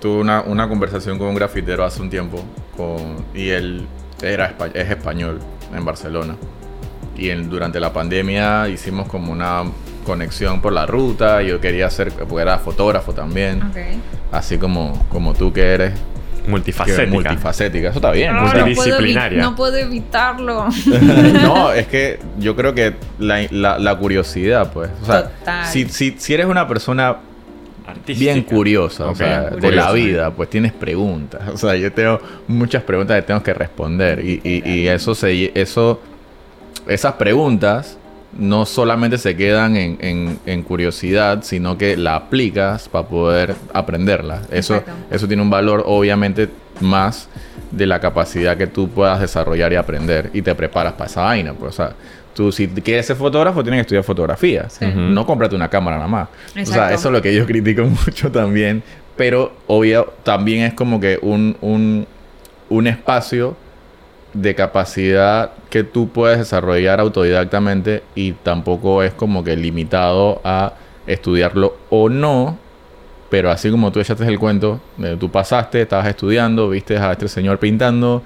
[0.00, 2.40] Tuve una, una conversación con un grafitero hace un tiempo
[2.76, 3.84] con, y él
[4.22, 5.40] era, es español
[5.76, 6.36] en Barcelona.
[7.16, 9.64] Y en- durante la pandemia hicimos como una
[10.06, 11.42] conexión por la ruta.
[11.42, 13.60] Yo quería hacer, porque era fotógrafo también.
[13.60, 13.76] Ok.
[14.30, 15.94] Así como, como tú que eres
[16.44, 17.10] que Multifacética.
[17.12, 17.88] multifacética.
[17.88, 18.36] Eso está bien.
[18.36, 19.42] No, Multidisciplinaria.
[19.42, 20.68] no puedo evitarlo.
[21.42, 24.90] no, es que yo creo que la, la- la curiosidad, pues.
[25.02, 25.66] O sea, Total.
[25.66, 27.16] si, si, si eres una persona
[27.88, 28.32] Artística.
[28.32, 31.42] bien curiosa, o sea, de la vida, pues tienes preguntas.
[31.52, 34.24] O sea, yo tengo muchas preguntas que tengo que responder.
[34.24, 36.00] Y, y- y eso se eso
[36.86, 37.96] esas preguntas
[38.38, 44.42] no solamente se quedan en, en- en curiosidad, sino que la aplicas para poder aprenderla.
[44.50, 44.92] Eso, Exacto.
[45.14, 46.48] eso tiene un valor, obviamente,
[46.80, 47.28] más
[47.70, 50.30] de la capacidad que tú puedas desarrollar y aprender.
[50.34, 51.52] Y te preparas para esa vaina.
[51.54, 51.94] Pues, o sea,
[52.38, 54.68] tú si quieres ser fotógrafo, tienes que estudiar fotografía.
[54.70, 54.86] Sí.
[54.94, 56.28] No cómprate una cámara nada más.
[56.56, 58.84] O sea, eso es lo que yo critico mucho también.
[59.16, 62.06] Pero obvio, también es como que un, un,
[62.68, 63.56] un espacio
[64.34, 70.74] de capacidad que tú puedes desarrollar autodidactamente y tampoco es como que limitado a
[71.08, 72.56] estudiarlo o no.
[73.30, 74.80] Pero así como tú echaste el cuento,
[75.18, 78.22] tú pasaste, estabas estudiando, viste a este señor pintando,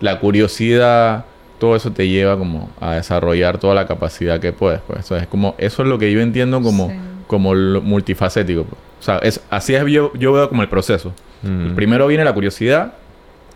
[0.00, 1.26] la curiosidad,
[1.58, 4.80] todo eso te lleva como a desarrollar toda la capacidad que puedes.
[4.86, 5.00] Pues.
[5.00, 6.96] Eso, es como, eso es lo que yo entiendo como, Sí.
[7.26, 8.64] como lo multifacético.
[8.64, 8.80] pues.
[9.00, 11.12] O sea, es, así es yo, yo veo como el proceso.
[11.42, 11.74] Mm.
[11.74, 12.94] Primero viene la curiosidad,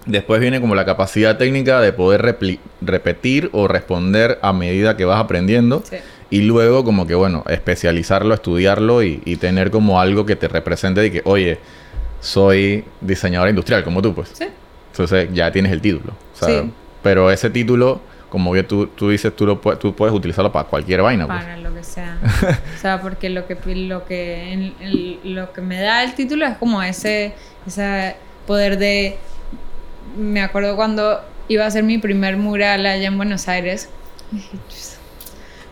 [0.06, 5.04] después viene como la capacidad técnica de poder repli- repetir o responder a medida que
[5.04, 5.82] vas aprendiendo.
[5.88, 5.96] Sí.
[6.32, 11.04] Y luego como que, bueno, especializarlo, estudiarlo y, y tener como algo que te represente
[11.06, 11.58] y que, oye,
[12.20, 14.30] soy diseñador industrial, como tú, pues.
[14.34, 14.44] Sí.
[14.92, 16.12] Entonces ya tienes el título.
[16.34, 16.70] O sea, Sí.
[17.02, 21.02] Pero ese título, como que tú, tú dices, tú, lo, tú puedes utilizarlo para cualquier
[21.02, 21.26] vaina.
[21.26, 21.38] Pues.
[21.42, 22.18] Para lo que sea.
[22.76, 26.56] o sea, porque lo que lo que en- lo que me da el título es
[26.58, 27.34] como ese
[27.66, 29.16] ese poder de
[30.16, 33.88] me acuerdo cuando iba a hacer mi primer mural allá en Buenos Aires.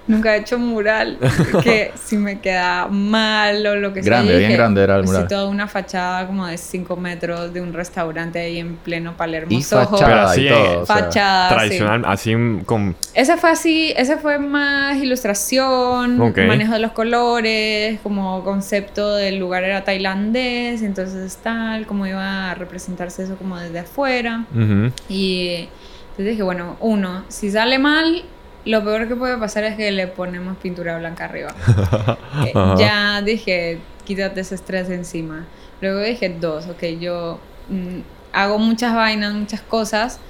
[0.08, 1.18] Dije, "Chus, Nunca he hecho mural,
[1.62, 4.10] que si me queda mal o lo que sea.
[4.14, 5.28] Grande, bien grande era el "Pues sí, mural".
[5.28, 9.62] toda una fachada como de 5 metros de un restaurante ahí en pleno Palermo Y
[9.62, 9.86] Soho.
[9.98, 10.80] Fachada así y todo.
[10.82, 11.54] o sea, Fachada, sí.
[11.54, 12.96] Tradicional, así mm, con...
[13.14, 16.38] Ese fue así, ese fue más ilustración, Ok.
[16.46, 22.54] manejo de los colores, como concepto del lugar era tailandés, entonces tal, como iba a
[22.54, 24.44] representarse eso como desde afuera.
[24.52, 24.92] Ujú.
[25.08, 25.68] Y
[26.10, 28.22] entonces dije, bueno, uno, si sale mal,
[28.68, 31.54] lo peor que puede pasar es que le ponemos pintura blanca arriba.
[32.46, 35.46] Eh, ya dije, quítate ese estrés encima.
[35.80, 38.00] Luego dije, dos, ok, yo mm,
[38.32, 40.20] hago muchas vainas, muchas cosas.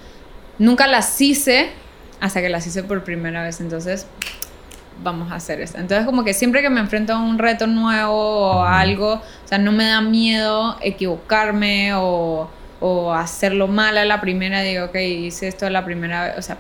[0.59, 1.71] Nunca las hice
[2.21, 3.60] hasta que las hice por primera vez.
[3.60, 4.06] Entonces,
[5.03, 5.78] vamos a hacer esto.
[5.78, 9.48] Entonces, como que siempre que me enfrento a un reto nuevo o a algo, o
[9.48, 12.48] sea, no me da miedo equivocarme o,
[12.81, 14.60] o hacerlo mal a la primera.
[14.62, 16.38] Digo, ok, hice esto a la primera vez.
[16.38, 16.56] O sea,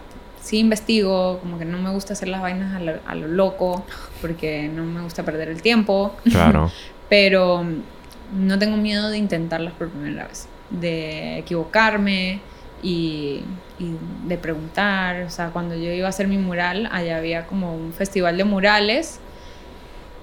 [0.48, 3.84] sí investigo, como que no me gusta hacer las vainas a lo, a lo loco,
[4.22, 6.16] porque no me gusta perder el tiempo.
[6.24, 6.72] Claro.
[7.10, 12.40] Pero mm, no tengo miedo de intentarlas por primera vez, de equivocarme
[12.82, 13.42] y,
[13.78, 13.94] y
[14.24, 15.24] de preguntar.
[15.24, 18.44] O sea, cuando yo iba a hacer mi mural, allá había como un festival de
[18.44, 19.20] murales.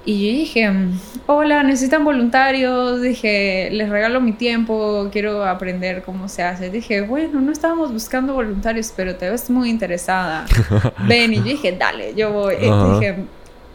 [0.07, 3.01] Y yo dije, mm, hola, necesitan voluntarios.
[3.01, 6.69] Dije, les regalo mi tiempo, quiero aprender cómo se hace.
[6.69, 10.45] Dije, bueno, no estábamos buscando voluntarios, pero te ves muy interesada.
[11.07, 12.53] Ven, y yo dije, dale, yo voy.
[12.55, 13.15] Y dije,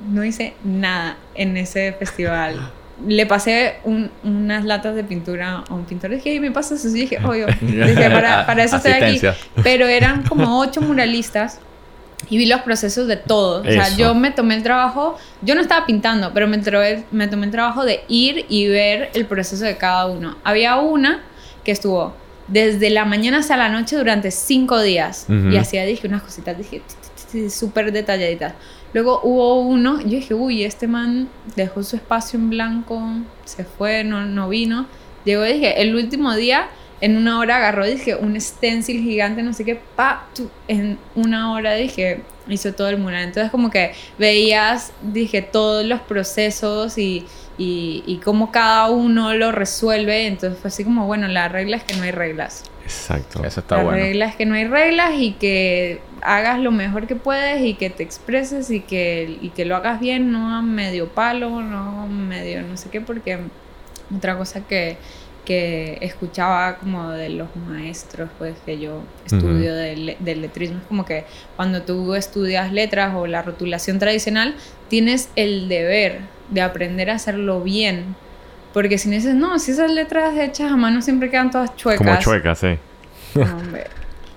[0.09, 2.71] no hice nada en ese festival.
[3.07, 6.11] Le pasé un- unas latas de pintura a un pintor.
[6.11, 6.95] Dije, "Ey, ¿me pasas eso?
[6.97, 7.47] Y dije, obvio.
[7.61, 9.19] Dije, para, para eso estoy aquí.
[9.65, 11.59] Pero eran como ocho muralistas
[12.31, 13.67] y vi los procesos de todos.
[13.67, 13.99] O sea, Eso.
[13.99, 17.53] yo me tomé el trabajo, yo no estaba pintando, pero me, trové- me tomé el
[17.53, 20.37] trabajo de ir y ver el proceso de cada uno.
[20.45, 21.23] Había una
[21.65, 22.15] que estuvo
[22.49, 25.51] desde la mañana hasta la noche durante cinco días Ujú.
[25.51, 26.83] y hacía, dije, unas cositas, dije,
[27.51, 28.55] súper detalladitas.
[28.93, 33.01] Luego hubo uno, yo dije, uy, este man dejó su espacio en blanco,
[33.45, 34.87] se fue, no, no vino.
[35.25, 36.67] Llegó y dije, el último día,
[37.01, 41.53] en una hora agarró, dije, un stencil gigante, no sé qué, pa, tu, en una
[41.53, 43.25] hora, dije, hizo todo el mural.
[43.25, 47.27] Entonces como que veías, dije, todos los procesos y,
[47.57, 50.27] y, y cómo cada uno lo resuelve.
[50.27, 52.65] Entonces fue así como, bueno, la regla es que no hay reglas.
[52.85, 53.45] Exacto.
[53.45, 53.99] Eso está la bueno.
[53.99, 57.89] regla es que no hay reglas y que hagas lo mejor que puedes y que
[57.89, 62.07] te expreses y que, y que lo hagas bien, no a medio palo, no a
[62.07, 63.39] medio no sé qué, porque
[64.15, 64.97] otra cosa que,
[65.45, 71.05] que escuchaba como de los maestros, pues que yo estudio del, del letrismo, es como
[71.05, 71.25] que
[71.57, 74.55] cuando tú estudias letras o la rotulación tradicional,
[74.89, 76.21] tienes el deber
[76.51, 78.17] de aprender a hacerlo bien
[78.73, 82.07] Porque si no dices, no, si esas letras hechas a mano siempre quedan todas chuecas.
[82.07, 82.79] Como chuecas, sí.
[83.35, 83.87] No, hombre.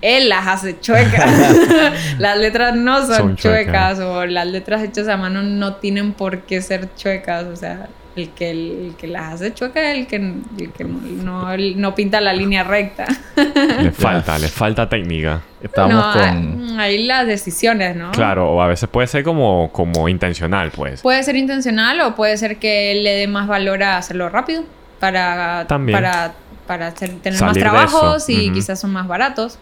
[0.01, 1.31] Él las hace chuecas.
[2.19, 3.97] las letras no son, Son chuecas.
[3.97, 3.99] chuecas.
[3.99, 7.45] o las letras hechas a mano no tienen por qué ser chuecas.
[7.45, 10.99] O sea, el que, el, que las hace chuecas es el que, el que no,
[11.47, 13.05] no, no pinta la línea recta.
[13.35, 15.41] Le falta, le falta técnica.
[15.61, 16.21] Estamos no, con...
[16.21, 18.11] hay- Ahí las decisiones, ¿no?
[18.11, 21.01] Claro, o a veces puede ser como, como intencional, pues.
[21.01, 24.63] Puede ser intencional o puede ser que le dé más valor a hacerlo rápido
[24.99, 25.97] para, También.
[25.97, 26.33] para,
[26.67, 29.57] para hacer- tener Salir más trabajos y quizás son más baratos.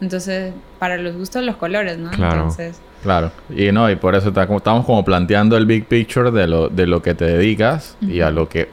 [0.00, 2.10] Entonces, para los gustos, los colores, ¿no?
[2.10, 2.34] Claro.
[2.34, 3.30] Entonces, Claro.
[3.50, 6.68] Y no, y por eso está como- estamos como planteando el big picture de lo,
[6.68, 8.68] de lo que te dedicas y a lo que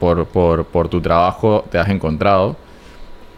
[0.00, 2.56] por, por, por tu trabajo te has encontrado.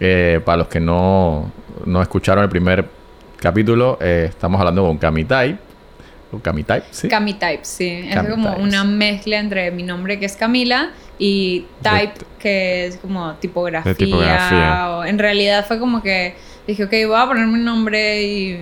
[0.00, 1.50] Eh, para los que no,
[1.84, 2.84] no escucharon el primer
[3.40, 5.56] capítulo, eh, estamos hablando con Kamitype.
[6.30, 6.82] ¿O Kamitype?
[6.90, 7.08] Sí.
[7.08, 8.06] Cami Type, sí.
[8.06, 8.62] Es como Types.
[8.62, 13.92] una mezcla entre mi nombre, que es Camila, y Type, que es como tipografía.
[13.92, 14.90] De tipografía.
[14.90, 16.34] o- en realidad fue como que
[16.66, 18.56] dije, ok, voy a poner mi nombre y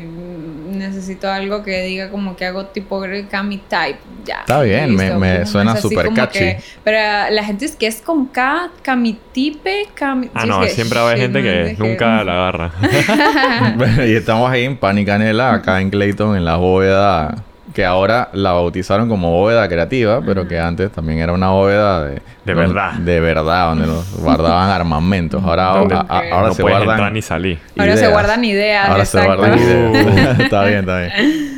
[0.86, 3.98] necesito algo que diga como que hago tipografía Cami Type.
[4.24, 4.40] Ya.
[4.40, 6.38] Está bien, me- me suena súper catchy.
[6.38, 10.30] que- pero la gente es que es con K, Camitipe, Cami...
[10.34, 12.72] Ah, no, siempre va a haber gente que nunca la agarra.
[14.06, 17.44] Y estamos ahí en Pan y Canela, acá en Clayton, en la bóveda,
[17.76, 22.14] que ahora la bautizaron como bóveda creativa, pero que antes también era una bóveda de...
[22.14, 22.20] De
[22.54, 22.92] donde- verdad.
[22.94, 25.44] De verdad, donde nos guardaban armamentos.
[25.44, 26.88] Ahora, Donde a- a- ahora no se guardan...
[26.88, 27.58] entrar ni salir.
[27.76, 29.56] Ahora se guardan ideas, Ahora se guardan Uh.
[29.62, 30.40] ideas.
[30.40, 31.12] está bien, está bien.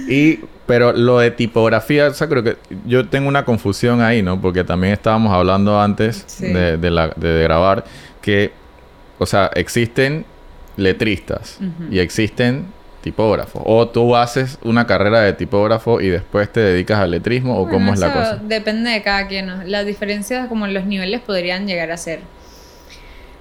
[0.08, 4.40] Y, pero lo de tipografía, o sea, creo que yo tengo una confusión ahí, ¿no?
[4.40, 6.46] Porque también estábamos hablando antes Sí.
[6.52, 7.84] de, de la- de grabar
[8.20, 8.50] que,
[9.18, 10.24] o sea, existen
[10.76, 11.58] letristas
[11.92, 12.66] y existen
[13.00, 13.62] tipógrafos.
[13.64, 17.72] O tú haces una carrera de tipógrafo y después te dedicas al letrismo, o Bueno,
[17.72, 18.36] cómo es la cosa.
[18.36, 19.46] Depende de cada quien.
[19.46, 19.64] ¿no?
[19.64, 22.20] Las diferencias, como los niveles, podrían llegar a ser.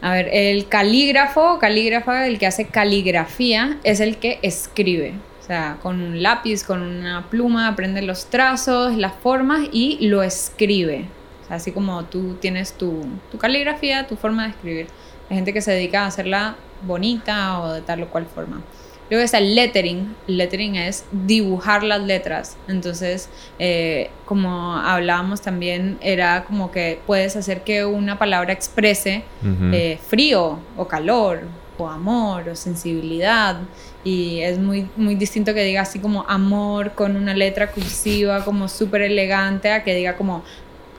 [0.01, 5.15] A ver, el calígrafo, calígrafa, el que hace caligrafía, es el que escribe.
[5.41, 10.21] O sea, con un lápiz, con una pluma, aprende los trazos, las formas y lo
[10.21, 11.05] escribe.
[11.43, 14.87] O sea, así como tú tienes tu, tu caligrafía, tu forma de escribir.
[15.29, 18.61] Hay gente que se dedica a hacerla bonita o de tal o cual forma.
[19.09, 20.15] Luego está el lettering.
[20.27, 22.57] El lettering es dibujar las letras.
[22.67, 29.23] Entonces, eh, como hablábamos también, era como que puedes hacer que una palabra exprese
[29.71, 31.43] eh, frío o calor
[31.77, 33.57] o amor o sensibilidad.
[34.03, 38.67] Y es muy, muy distinto que diga así como amor con una letra cursiva como
[38.67, 40.43] súper elegante a que diga como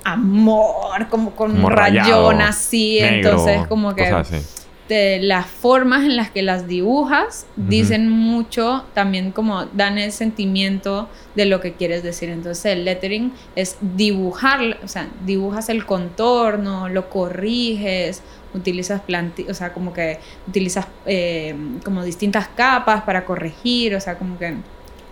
[0.05, 2.99] amor, como con un rayón así.
[3.01, 4.58] negro, Entonces, como que cosas así.
[4.89, 11.09] De las formas en las que las dibujas dicen mucho, también como dan el sentimiento
[11.35, 12.31] de lo que quieres decir.
[12.31, 18.23] Entonces el lettering es dibujar, o sea, dibujas el contorno, lo corriges,
[18.55, 19.03] utilizas
[19.49, 24.55] o sea, como que utilizas eh, como distintas capas para corregir, o sea, como que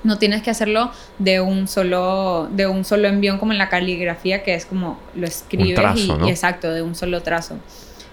[0.04, 4.42] no tienes que hacerlo de un solo de un solo envión como en la caligrafía
[4.42, 6.28] que es como lo escribes trazo, y, ¿no?
[6.28, 7.58] y exacto de un solo trazo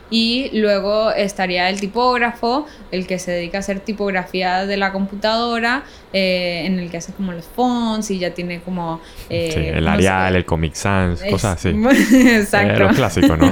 [0.09, 5.83] y luego estaría el tipógrafo, el que se dedica a hacer tipografía de la computadora,
[6.13, 9.01] eh, en el que hace como los fonts y ya tiene como...
[9.29, 11.69] eh, Sí, el no sé, Arial, el Comic Sans, es- cosas así.
[12.27, 12.73] Exacto.
[12.73, 13.45] Eh, los clásicos, ¿no?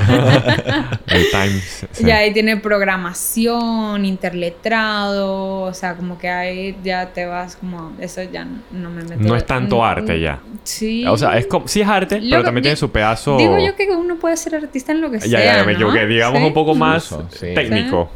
[1.08, 1.86] el Times.
[1.92, 2.04] sí.
[2.06, 8.21] Ya ahí tiene programación, interletrado, o sea, como que ahí ya te vas como, eso
[8.24, 9.21] ya no, no me meto.
[9.24, 10.40] No es tanto arte ya.
[10.64, 11.06] Sí.
[11.07, 13.38] O sea, es como, sí es arte, Lo pero que- también tiene su pedazo.
[13.38, 15.78] Digo yo que uno puede ser artista en lo que Ya, sea, ya, me ¿no?
[15.80, 16.06] equivoqué.
[16.06, 16.45] Digamos Sí.
[16.47, 17.54] un poco más Incluso, sí.
[17.54, 18.09] técnico.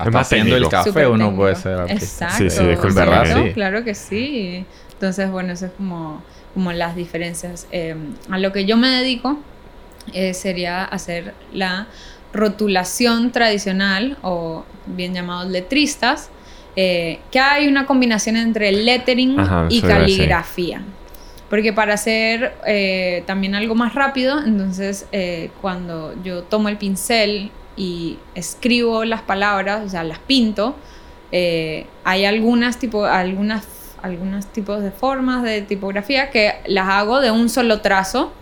[0.00, 1.36] Hasta es más haciendo el café uno técnico.
[1.36, 2.26] puede ser artista.
[2.26, 2.36] Exacto.
[2.36, 3.22] Sí, sí, disculpe, ¿verdad?
[3.22, 3.52] exacto, Sí.
[3.54, 4.64] Claro que sí.
[4.92, 6.22] Entonces, bueno, eso es como,
[6.54, 7.66] como las diferencias.
[7.72, 7.94] Eh,
[8.30, 9.38] a lo que yo me dedico
[10.12, 11.86] eh, sería hacer la
[12.32, 16.30] rotulación tradicional o bien llamados letristas,
[16.76, 20.82] eh, que hay una combinación entre el lettering Ajá, y caligrafía.
[21.48, 27.50] Porque para hacer eh, también algo más rápido, entonces eh, cuando yo tomo el pincel
[27.76, 30.74] y escribo las palabras, o sea, las pinto,
[31.32, 33.66] eh, hay algunas, tipo, algunas,
[34.02, 38.32] algunos tipos de formas de tipografía que las hago de un solo trazo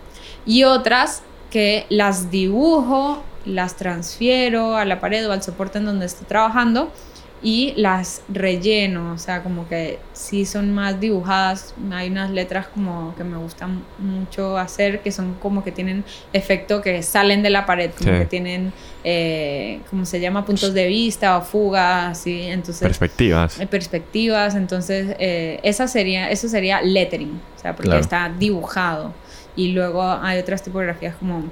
[0.46, 6.06] y otras que las dibujo, las transfiero a la pared o al soporte en donde
[6.06, 6.92] estoy trabajando
[7.42, 13.14] y las relleno, o sea, como que sí son más dibujadas, hay unas letras como
[13.14, 17.64] que me gustan mucho hacer, que son como que tienen efecto que salen de la
[17.64, 18.18] pared, como Sí.
[18.18, 18.72] que tienen,
[19.04, 20.44] eh, ¿cómo se llama?
[20.44, 22.82] Puntos de vista o fugas, así, entonces...
[22.82, 23.60] Perspectivas.
[23.60, 28.00] eh, perspectivas, entonces eh, esa sería, eso sería lettering, o sea, porque Claro.
[28.00, 29.12] está dibujado.
[29.54, 31.42] Y luego hay otras tipografías como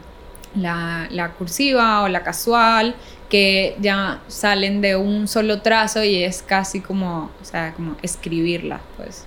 [0.55, 2.95] la, la cursiva o la casual,
[3.29, 8.81] que ya salen de un solo trazo y es casi como, o sea, como escribirla,
[8.97, 9.27] pues.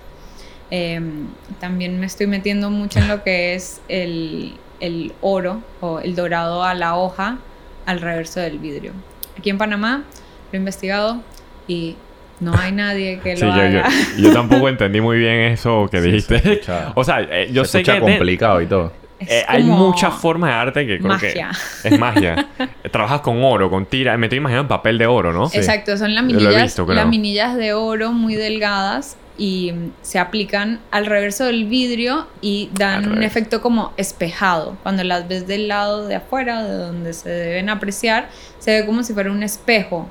[0.70, 1.26] Em,
[1.58, 6.62] también me estoy metiendo mucho en lo que es el, el oro o el dorado
[6.62, 7.38] a la hoja
[7.86, 8.92] al reverso del vidrio.
[9.36, 10.04] Aquí en Panamá
[10.52, 11.20] lo he investigado
[11.66, 11.96] y
[12.38, 13.88] no hay nadie que Sí, lo yo, yo, haga.
[14.16, 16.38] yo tampoco entendí muy bien eso que Sí, dijiste.
[16.40, 18.92] se escucha- o sea, eh, yo se sé escucha que de- complicado y todo.
[19.20, 21.50] Eh, hay muchas formas de arte que creo magia.
[21.82, 22.48] que es magia.
[22.90, 24.16] Trabajas con oro, con tira.
[24.16, 25.48] Me estoy imaginando papel de oro, ¿no?
[25.48, 25.58] Sí.
[25.58, 26.96] Exacto, son laminillas, visto, creo.
[26.96, 29.72] laminillas de oro muy delgadas y
[30.02, 34.76] se aplican al reverso del vidrio y dan un efecto como espejado.
[34.82, 39.02] Cuando las ves del lado de afuera, de donde se deben apreciar, se ve como
[39.02, 40.06] si fuera un espejo.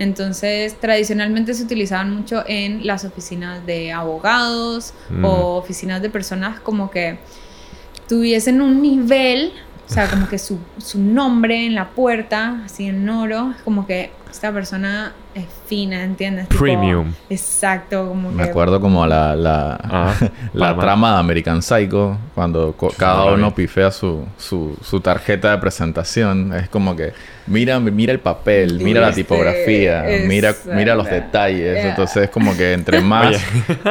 [0.00, 5.24] Entonces, tradicionalmente se utilizaban mucho en las oficinas de abogados Mm.
[5.24, 7.18] o oficinas de personas como que
[8.08, 9.52] tuviesen un nivel,
[9.88, 14.12] o sea, como que su, su nombre en la puerta, así en oro, como que
[14.30, 16.48] esta persona es fina, ¿entiendes?
[16.48, 17.12] Tipo, Premium.
[17.30, 18.50] exacto, como Me que...
[18.50, 20.14] acuerdo como la, la, Ah,
[20.52, 25.58] la trama de American Psycho, cuando co- cada uno pifea su, su, su tarjeta de
[25.58, 26.52] presentación.
[26.52, 27.12] Es como que
[27.46, 31.74] mira, mira el papel, mira la tipografía, mira, mira los detalles.
[31.74, 31.90] Yeah.
[31.90, 33.36] Entonces es como que entre más,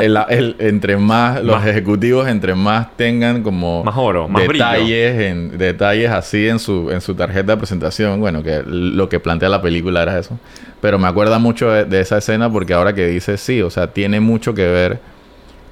[0.02, 4.66] el, el- entre más los Más- ejecutivos, entre más tengan como Más oro, más brillo.
[4.66, 8.20] detalles, en, detalles así en su, en su tarjeta de presentación.
[8.20, 10.38] Bueno, que lo que plantea la película era eso.
[10.82, 13.88] Pero me acuerda mucho de, de esa escena porque ahora que dice sí, o sea,
[13.88, 15.00] tiene mucho que ver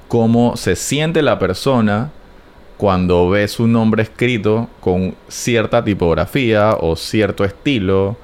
[0.08, 2.10] cómo se siente la persona
[2.82, 8.16] cuando ve su nombre escrito con cierta tipografía o cierto estilo,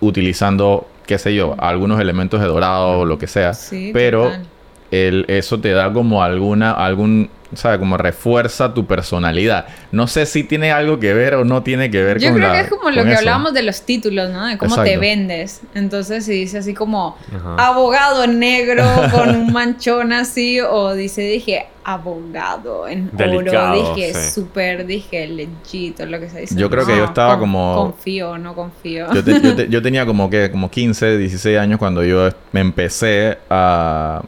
[0.00, 3.54] utilizando, qué sé yo, algunos elementos de dorado o lo que sea.
[3.54, 4.46] Sí, pero total.
[4.90, 7.78] El, eso te da como alguna, algún, ¿sabes?
[7.78, 9.66] Como refuerza tu personalidad.
[9.92, 12.48] No sé si tiene algo que ver o no tiene que ver Yo con creo
[12.48, 13.18] la- que es como lo que eso.
[13.20, 14.46] hablábamos de los títulos, ¿no?
[14.46, 15.00] De cómo te Exacto.
[15.00, 15.60] vendes.
[15.74, 17.66] Entonces, si dice así como Ajá.
[17.68, 24.30] abogado negro con un manchón así, o dice, dije, abogado en Delicado, oro, dije, sí.
[24.32, 26.54] súper, dije, legit, o lo que se dice.
[26.56, 29.12] Yo creo que yo estaba con- como- Confío, no confío.
[29.12, 32.60] Yo, te- yo te- yo tenía como que como 15, 16 años cuando yo me
[32.60, 34.22] empecé a,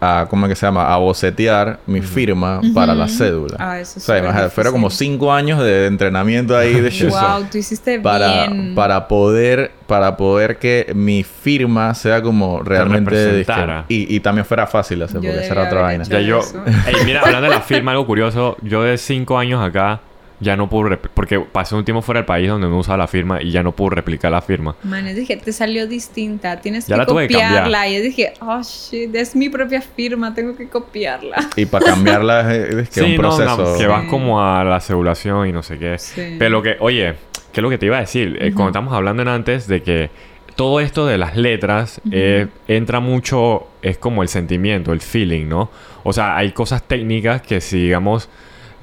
[0.00, 0.92] a ¿cómo es que se llama?
[0.92, 3.56] A bocetear mi firma para la cédula.
[3.58, 4.90] Ah, eso o sea, imagínate, fueron como.
[4.90, 7.10] 5 años de entrenamiento ahí de shoot.
[7.10, 8.74] Wow, tú hiciste para, bien.
[8.74, 13.44] para poder para poder que mi firma sea como realmente
[13.88, 16.40] y, y también fuera fácil hacer Yo porque esa era otra vaina Ya yo...
[17.04, 18.56] mira, hablando de la firma, algo curioso.
[18.62, 20.00] Yo de cinco años acá
[20.40, 20.98] ya no puedo...
[21.14, 23.72] Porque pasé un tiempo fuera del país donde no usaba la firma y ya no
[23.72, 24.76] puedo replicar la firma.
[24.82, 27.88] Man, yo dije, te salió distinta, tienes Ya que la tuve que copiarla.
[27.88, 31.48] Y yo dije, oh shit, es mi propia firma, tengo que copiarla.
[31.56, 33.86] y para cambiarla es, es que sí, un no, proceso no, que Sí.
[33.86, 35.98] vas como a la cebulación y no sé qué.
[35.98, 36.36] Sí.
[36.38, 37.14] Pero lo que, oye,
[37.52, 38.36] ¿qué es lo que te iba a decir?
[38.40, 40.10] Eh, Cuando estamos hablando en antes de que
[40.54, 45.70] todo esto de las letras eh, entra mucho, es como el sentimiento, el feeling, ¿no?
[46.02, 48.28] O sea, hay cosas técnicas que si digamos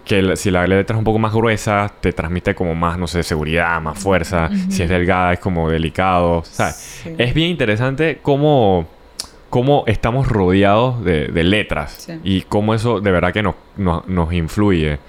[0.05, 3.07] que la- si la letra es un poco más gruesa, te transmite como más, no
[3.07, 4.49] sé, seguridad, más fuerza.
[4.69, 6.43] Si es delgada, es como delicado.
[6.45, 6.75] ¿sabes?
[7.03, 7.15] Sí.
[7.17, 8.85] Es bien interesante cómo,
[9.49, 12.19] cómo estamos rodeados de, de letras Sí.
[12.23, 14.99] y cómo eso de verdad que nos, nos, nos influye.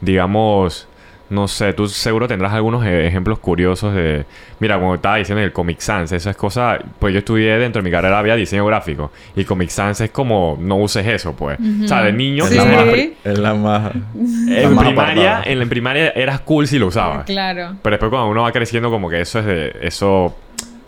[0.00, 0.86] Digamos,
[1.30, 4.24] no sé, tú seguro tendrás algunos e- ejemplos curiosos de...
[4.60, 6.78] Mira, como estaba diciendo el Comic Sans, esa es cosa...
[6.98, 10.56] Pues yo estudié dentro de mi carrera había diseño gráfico y Comic Sans es como
[10.60, 11.58] no uses eso, pues.
[11.84, 12.44] O sea, de niño...
[12.44, 12.56] es, Sí.
[12.56, 12.86] la más,
[13.24, 17.24] es la más la En más primaria, en la primaria eras cool si lo usabas.
[17.24, 17.76] Claro.
[17.82, 19.76] Pero después cuando uno va creciendo como que eso es de...
[19.82, 20.36] Eso...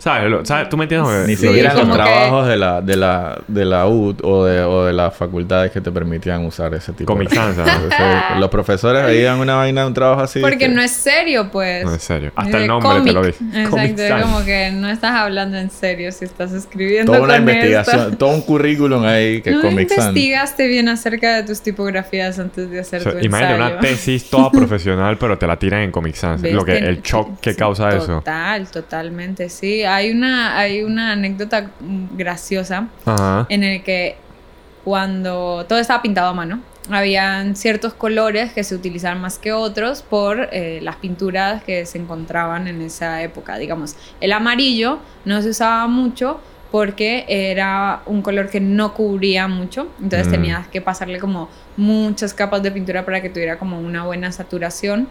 [0.07, 0.29] ¿Sabes?
[0.31, 0.69] Lo- ¿sabes?
[0.69, 1.27] ¿Tú me entiendes?
[1.27, 4.85] Ni siquiera los que- trabajos de la, de la, de la U o de, o
[4.85, 7.57] de las facultades que te permitían usar ese tipo Comic de Sans,
[8.33, 8.39] ¿no?
[8.39, 10.39] Los profesores veían una vaina de un trabajo así.
[10.39, 11.83] Porque que- no es serio, pues.
[11.83, 12.31] No, en serio.
[12.37, 13.21] Hasta Es el nombre te lo.
[13.21, 17.33] Comic Exacto, es como que no estás hablando en serio si estás escribiendo Toda una
[17.33, 18.17] con investigación, esto.
[18.17, 20.07] todo un currículum ahí que no Comic Sans.
[20.07, 23.73] investigaste bien acerca de tus tipografías antes de hacer O sea, tu imagínate ensayo.
[23.73, 26.41] una tesis toda profesional, pero te la tiran en Comic Sans.
[26.41, 28.19] ¿Ves Lo que, que- el shock que sí, causa eso.
[28.19, 29.83] Total, totalmente, sí.
[29.83, 31.71] Hay una, hay una anécdota
[32.15, 33.45] graciosa Ajá.
[33.49, 34.15] en el que
[34.83, 40.01] cuando todo estaba pintado a mano, habían ciertos colores que se utilizaban más que otros
[40.01, 43.57] por eh, las pinturas que se encontraban en esa época.
[43.57, 46.39] Digamos, el amarillo no se usaba mucho
[46.71, 50.31] porque era un color que no cubría mucho, entonces Mm.
[50.31, 55.07] tenías que pasarle como muchas capas de pintura para que tuviera como una buena saturación.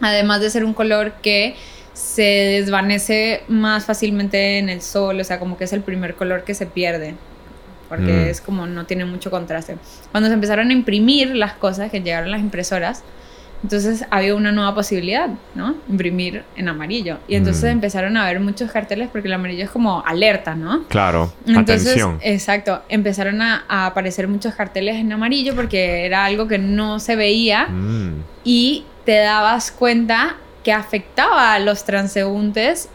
[0.00, 1.54] Además de ser un color que
[1.94, 6.44] se desvanece más fácilmente en el sol, o sea, como que es el primer color
[6.44, 7.14] que se pierde,
[7.88, 8.28] porque Mm.
[8.30, 9.76] es como no tiene mucho contraste.
[10.10, 13.02] Cuando se empezaron a imprimir las cosas, que llegaron las impresoras,
[13.64, 15.76] Entonces había una nueva posibilidad, ¿no?
[15.88, 17.18] Imprimir en amarillo.
[17.28, 17.74] Y entonces Mm.
[17.74, 20.82] empezaron a ver muchos carteles porque el amarillo es como alerta, ¿no?
[20.88, 22.18] Claro, Entonces, atención.
[22.22, 27.14] exacto, empezaron a, a aparecer muchos carteles en amarillo porque era algo que no se
[27.14, 28.24] veía Mm.
[28.42, 30.34] y te dabas cuenta
[30.64, 32.88] que afectaba a los transeúntes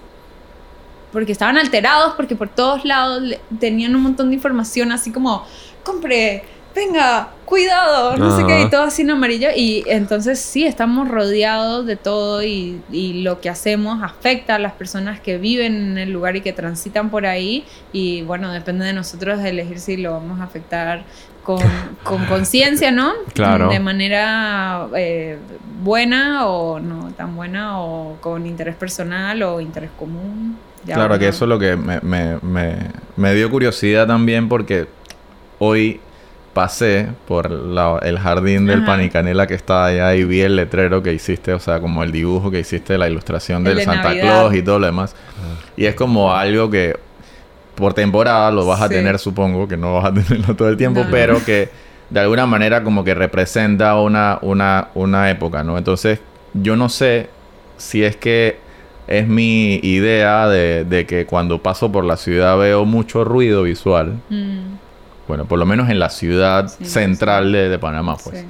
[1.11, 5.45] porque estaban alterados, porque por todos lados le- tenían un montón de información así como,
[5.83, 6.43] compre,
[6.75, 9.47] venga, cuidado, no sé qué, y todo así en amarillo.
[9.55, 14.73] Y entonces sí, estamos rodeados de todo y, y lo que hacemos afecta a las
[14.73, 17.65] personas que viven en el lugar y que transitan por ahí.
[17.93, 21.03] Y bueno, depende de nosotros de elegir si lo vamos a afectar
[21.47, 21.59] con
[22.03, 23.13] con conciencia, ¿no?
[23.33, 23.69] Claro.
[23.69, 25.37] De manera eh,
[25.81, 30.57] buena o no tan buena o con interés personal o interés común.
[30.85, 32.77] Ya Claro, que eso es lo que me, me- me-
[33.15, 34.87] me dio curiosidad también porque
[35.59, 35.99] hoy
[36.53, 38.87] pasé por la- el jardín del Ajá.
[38.87, 42.49] Panicanela que está allá y vi el letrero que hiciste, o sea, como el dibujo
[42.51, 44.23] que hiciste, la ilustración El del de Santa Navidad.
[44.23, 45.15] Claus y todo lo demás.
[45.77, 46.97] Y es como algo que
[47.77, 48.95] por temporada lo vas a Sí.
[48.95, 51.11] tener, supongo, que no vas a tenerlo todo el tiempo, No.
[51.11, 51.69] pero que
[52.09, 55.77] de alguna manera como que representa una, una, una época, ¿no?
[55.77, 56.19] Entonces,
[56.53, 57.29] yo no sé
[57.77, 58.57] si es que
[59.07, 64.15] es mi idea de, de que cuando paso por la ciudad veo mucho ruido visual.
[64.29, 64.75] Mm,
[65.27, 68.45] Bueno, por lo menos en la ciudad Sí, central de, de Panamá, pues.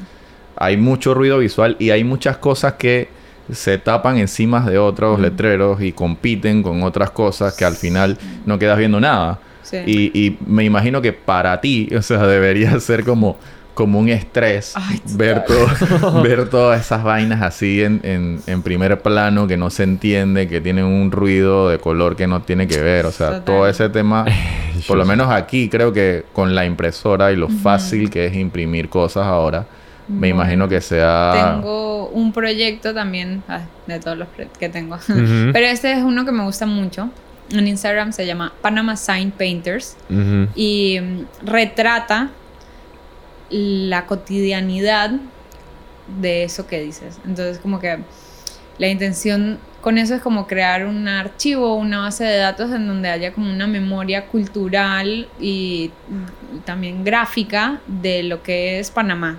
[0.55, 3.09] Hay mucho ruido visual y hay muchas cosas que
[3.51, 5.21] se tapan encima de otros Mm.
[5.21, 9.39] letreros y compiten con otras cosas que al final no quedas viendo nada.
[9.63, 9.77] Sí.
[9.85, 13.37] Y, y me imagino que para ti, o sea, debería ser como,
[13.73, 19.01] como un estrés Ay, ver, todo, ver todas esas vainas así en, en, en primer
[19.01, 22.81] plano que no se entiende, que tienen un ruido de color que no tiene que
[22.81, 23.05] ver.
[23.05, 23.43] O sea, Total.
[23.43, 24.25] todo ese tema,
[24.87, 28.89] por lo menos aquí creo que con la impresora y lo fácil que es imprimir
[28.89, 29.65] cosas ahora,
[30.07, 31.53] me imagino que sea...
[31.55, 34.27] Tengo un proyecto también, ah, de todos los
[34.59, 34.97] que tengo.
[35.07, 37.09] Pero este es uno que me gusta mucho.
[37.51, 39.97] En Instagram se llama Panama Sign Painters.
[40.55, 42.29] Y mm, retrata
[43.49, 45.11] la cotidianidad
[46.21, 47.19] de eso que dices.
[47.25, 47.99] Entonces, como que
[48.77, 53.09] la intención con eso es como crear un archivo, una base de datos en donde
[53.09, 59.37] haya como una memoria cultural y mm, también gráfica de lo que es Panamá.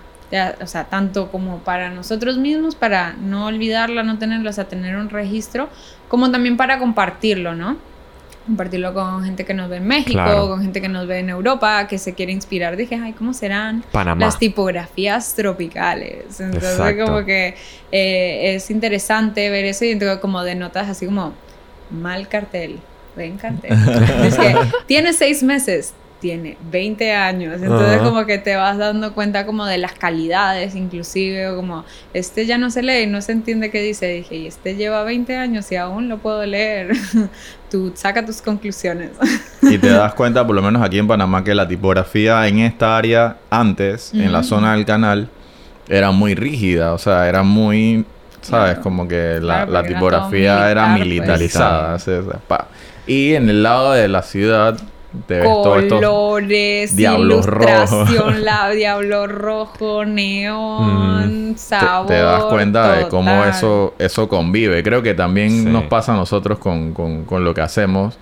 [0.60, 4.96] O sea, tanto como para nosotros mismos, para no olvidarla, no tenerla, o sea, tener
[4.96, 5.68] un registro,
[6.08, 7.76] como también para compartirlo, ¿no?
[8.46, 10.48] Compartirlo con gente que nos ve en México, Claro.
[10.48, 12.76] con gente que nos ve en Europa, que se quiere inspirar.
[12.76, 14.24] Dije, ay, ¿cómo serán Panamá.
[14.26, 16.40] las tipografías tropicales?
[16.40, 17.04] Entonces, Exacto.
[17.06, 17.54] como que
[17.92, 21.34] eh, es interesante ver eso y entonces como de notas así como,
[21.90, 22.78] mal cartel,
[23.14, 23.72] buen cartel.
[24.24, 27.60] es que tiene seis meses, tiene 20 años.
[27.62, 28.04] Entonces, Ajá.
[28.04, 32.58] como que te vas dando cuenta como de las calidades, inclusive, o como, este ya
[32.58, 34.06] no se lee, no se entiende qué dice.
[34.06, 36.92] Dije, y este lleva 20 años y aún lo puedo leer.
[37.70, 39.10] Tú saca tus conclusiones.
[39.62, 42.96] Y te das cuenta, por lo menos aquí en Panamá, que la tipografía en esta
[42.96, 45.28] área, antes, en la zona del canal,
[45.88, 46.94] era muy rígida.
[46.94, 48.06] O sea, era muy,
[48.40, 48.70] ¿sabes?
[48.74, 48.82] Claro.
[48.82, 51.06] Como que la, Claro, la era tipografía era militar, pues.
[51.08, 51.94] militarizada.
[51.94, 52.66] así, o sea.
[53.06, 54.78] Y en el lado de la ciudad,
[55.26, 55.94] te ves todo esto.
[55.96, 62.06] colores, diablos ilustración, la diablo rojo, neón, Te, sabor.
[62.08, 64.82] te das cuenta de cómo eso, eso convive.
[64.82, 65.64] Creo que también Sí.
[65.64, 68.18] nos pasa a nosotros con, con- con lo que hacemos.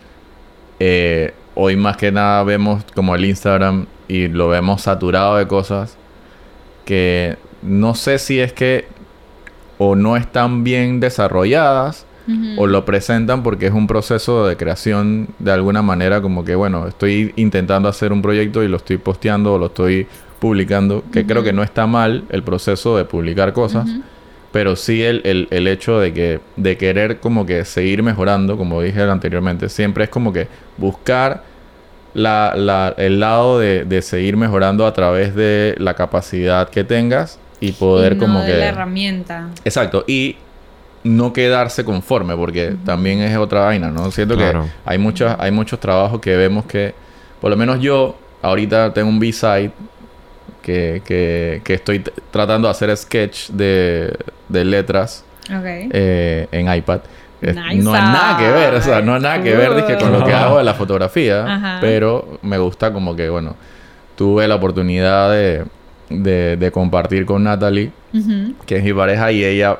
[0.78, 5.96] Eh, hoy más que nada vemos como el Instagram y lo vemos saturado de cosas
[6.84, 8.86] que no sé si es que
[9.78, 12.06] o no están bien desarrolladas
[12.58, 16.88] O lo presentan porque es un proceso de creación de alguna manera como que bueno
[16.88, 20.06] estoy intentando hacer un proyecto y lo estoy posteando o lo estoy
[20.40, 23.88] publicando que creo que no está mal el proceso de publicar cosas
[24.52, 28.82] pero sí el, el, el hecho de que de querer como que seguir mejorando como
[28.82, 31.42] dije anteriormente siempre es como que buscar
[32.14, 37.38] la, la- el lado de, de seguir mejorando a través de la capacidad que tengas
[37.60, 39.48] y poder Y no como de que la herramienta.
[39.64, 40.36] Exacto, y
[41.06, 44.10] no quedarse conforme, porque también es otra vaina, ¿no?
[44.10, 44.64] Siento Claro.
[44.64, 46.94] que hay, muchas, hay muchos trabajos que vemos que,
[47.40, 49.70] por lo menos yo, ahorita tengo un B-side
[50.62, 54.14] que, que, que estoy tratando de hacer sketch de,
[54.48, 55.64] de letras Ok.
[55.64, 57.00] eh, en iPad.
[57.40, 57.76] Es- Nice.
[57.84, 60.24] No es nada que ver, o sea, no es nada que ver dije, con lo
[60.24, 61.78] que hago de la fotografía, Ajá.
[61.80, 63.54] pero me gusta como que, bueno,
[64.16, 65.64] tuve la oportunidad de,
[66.08, 67.90] de, de compartir con Natalie
[68.64, 69.76] que es mi pareja y ella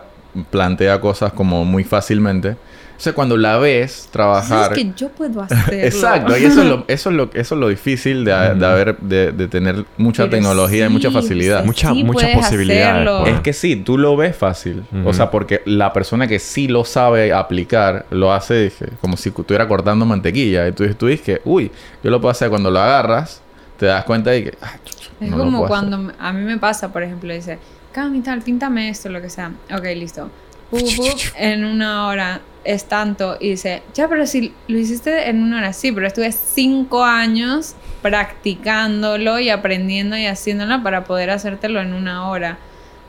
[0.50, 2.56] plantea cosas como muy fácilmente.
[2.96, 4.72] O sea, cuando la ves trabajar...
[4.72, 5.70] Es que yo puedo hacerlo.
[5.82, 8.96] Exacto, y eso es lo, eso es lo, eso es lo difícil de, de haber,
[8.96, 11.58] de, de tener mucha Pero tecnología y mucha o facilidad.
[11.58, 12.02] sea, Mucha- sí
[12.40, 13.20] hacerlo.
[13.20, 13.34] pues.
[13.34, 14.82] Es que sí, tú lo ves fácil.
[15.04, 19.28] O sea, porque la persona que sí lo sabe aplicar, lo hace dije, como si
[19.28, 20.66] estuviera cortando mantequilla.
[20.66, 21.70] Y tú, tú dices, uy,
[22.02, 23.42] yo lo puedo hacer cuando lo agarras,
[23.78, 24.58] te das cuenta de que...
[24.62, 24.72] "Ah,
[25.20, 25.90] Es no lo como puedo hacer".
[25.90, 27.58] cuando a mí me pasa, por ejemplo, dice,
[27.96, 29.52] Cami, tal, píntame esto, lo que sea.
[29.74, 30.30] Ok, listo.
[30.70, 33.38] Pup, pup, en una hora es tanto.
[33.40, 37.74] Y dice, ya, pero si lo hiciste en una hora, sí, pero estuve cinco años
[38.02, 42.58] practicándolo y aprendiendo y haciéndolo para poder hacértelo en una hora.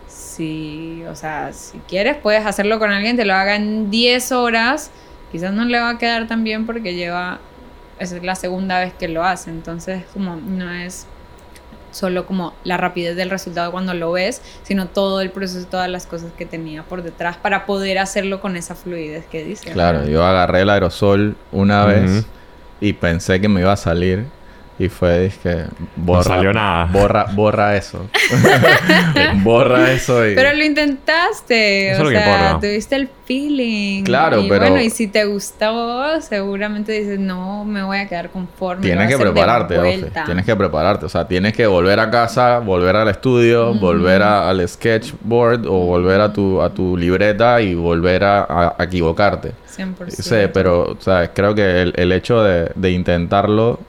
[0.08, 4.90] Si, o sea, si quieres, puedes hacerlo con alguien, te lo haga en 10 horas.
[5.34, 7.42] Quizás no le va a quedar tan bien porque lleva,
[8.00, 9.50] esa es la segunda vez que lo hace.
[9.50, 11.08] Entonces, como no es
[11.98, 16.06] solo como la rapidez del resultado cuando lo ves, sino todo el proceso, todas las
[16.06, 19.72] cosas que tenía por detrás para poder hacerlo con esa fluidez que dice.
[19.72, 22.26] Claro, yo agarré el aerosol una vez
[22.80, 24.26] y pensé que me iba a salir.
[24.80, 26.86] Y fue, dije, borra, salió nada.
[26.92, 28.08] borra, borra eso.
[29.44, 30.36] borra eso y...
[30.36, 32.60] Pero lo intentaste, Eso es o lo que sea, importa.
[32.68, 34.04] tuviste el feeling.
[34.04, 38.30] Claro, y pero- bueno, y si te gustó, seguramente dices, no me voy a quedar
[38.30, 38.84] conforme.
[38.84, 39.98] Tienes que prepararte, Ofe.
[39.98, 40.24] vuelta".
[40.26, 41.06] Tienes que prepararte.
[41.06, 45.72] O sea, tienes que volver a casa, volver al estudio, volver a- al sketchboard o
[45.86, 49.54] volver a tu, a tu libreta y volver a, a- a equivocarte.
[49.76, 50.10] 100%.
[50.10, 53.80] Sí, pero, o sea, creo que el, el hecho de, de intentarlo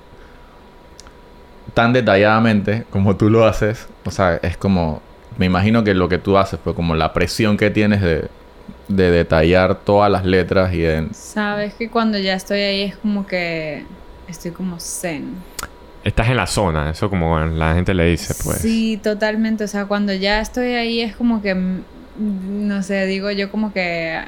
[1.75, 5.03] tan detalladamente como tú lo haces, o sea, es como,
[5.37, 8.29] me imagino que lo que tú haces, pues como la presión que tienes de,
[8.89, 11.09] de detallar todas las letras y de...
[11.13, 13.85] Sabes que cuando ya estoy ahí es como que
[14.29, 15.37] estoy como zen.
[16.05, 18.59] Estás en la zona, eso como la gente le dice, pues.
[18.59, 19.65] Sí, totalmente.
[19.65, 21.55] O sea, cuando ya estoy ahí es como que,
[22.19, 24.21] no sé, digo yo como que...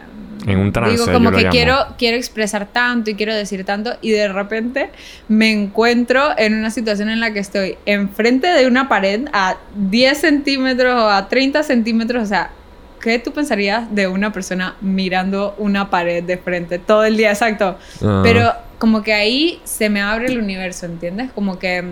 [0.47, 4.11] En un trance, Digo como que quiero, quiero expresar tanto y quiero decir tanto y
[4.11, 4.89] de repente
[5.29, 10.17] me encuentro en una situación en la que estoy enfrente de una pared a 10
[10.17, 12.23] centímetros o a 30 centímetros.
[12.23, 12.53] O sea,
[13.01, 17.31] ¿qué tú pensarías de una persona mirando una pared de frente todo el día?
[17.31, 17.79] Exacto.
[18.23, 21.31] Pero como que ahí se me abre el universo, ¿entiendes?
[21.33, 21.85] Como que,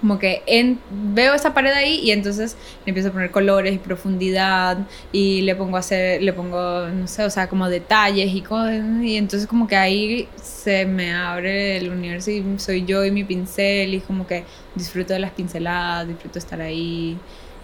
[0.00, 3.78] como que en- veo esa pared ahí y entonces le empiezo a poner colores y
[3.78, 4.78] profundidad
[5.12, 8.84] y le pongo a hacer, le pongo, no sé, o sea, como detalles y cosas.
[9.02, 13.24] Y entonces como que ahí se me abre el universo y soy yo y mi
[13.24, 17.18] pincel y como que disfruto de las pinceladas, disfruto estar ahí.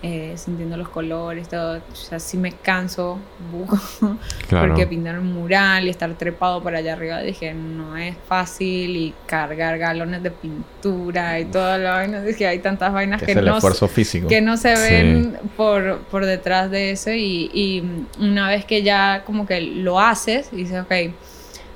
[0.08, 1.78] Eh, sintiendo los colores, todo.
[1.90, 3.18] O sea, sí me canso,
[4.48, 4.68] Claro.
[4.68, 9.14] porque pintar un mural y estar trepado por allá arriba, dije, no es fácil y
[9.26, 12.20] cargar galones de pintura y toda la vaina.
[12.22, 14.28] Dije, hay tantas vainas que que, es el no, esfuerzo físico.
[14.28, 14.82] que no se Sí.
[14.92, 17.10] ven por, por detrás de eso.
[17.10, 17.82] Y, y
[18.20, 20.92] una vez que ya como que lo haces y dices, ok,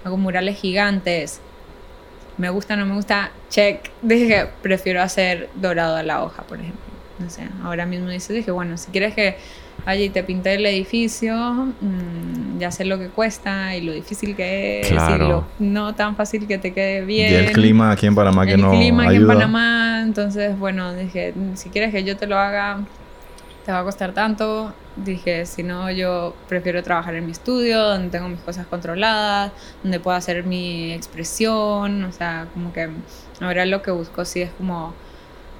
[0.04, 1.40] hago murales gigantes.
[2.38, 3.90] Me gusta, no me gusta, check.
[4.02, 6.80] Dije, prefiero hacer dorado a la hoja, por ejemplo.
[7.20, 9.36] No sé, ahora mismo dice, dije, bueno, si quieres que
[9.84, 14.34] vaya y te pinte el edificio, mm, ya sé lo que cuesta y lo difícil
[14.34, 15.14] que es Claro.
[15.14, 17.34] y lo no tan fácil que te quede y bien.
[17.34, 19.34] el clima aquí en Panamá que el no clima aquí en ayuda.
[19.34, 22.80] Panamá, entonces, bueno, dije, si quieres que yo te lo haga,
[23.64, 24.72] te va a costar tanto.
[24.96, 29.52] Dije, si no, yo prefiero trabajar en mi estudio, donde tengo mis cosas controladas,
[29.82, 32.88] donde puedo hacer mi expresión, o sea, como que
[33.40, 34.94] ahora lo que busco sí es como,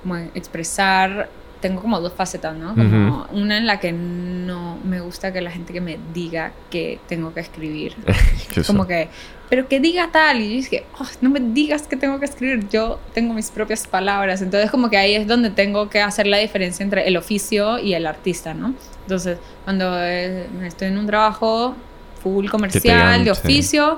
[0.03, 1.29] como expresar.
[1.61, 2.75] Tengo como dos facetas, ¿no?
[2.75, 6.99] Como una en la que no me gusta que la gente que me diga que
[7.07, 7.95] tengo que escribir.
[8.55, 9.09] ¿Qué Como que,
[9.49, 10.41] pero que diga tal.
[10.41, 13.87] Y yo dije, "Oh, no me digas que tengo que escribir, yo tengo mis propias
[13.87, 14.41] palabras.
[14.43, 17.95] Entonces, como que ahí es donde tengo que hacer la diferencia entre el oficio y
[17.95, 18.75] el artista, ¿no?
[19.03, 21.75] Entonces, cuando eh, estoy en un trabajo
[22.23, 23.91] full comercial, de sí.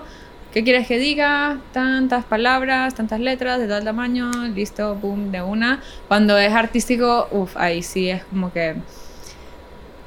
[0.53, 1.59] ¿Qué quieres que diga?
[1.73, 5.83] Tantas palabras, tantas letras, de tal tamaño, listo, boom, de una.
[6.09, 8.77] Cuando es artístico, uff, ahí sí es como que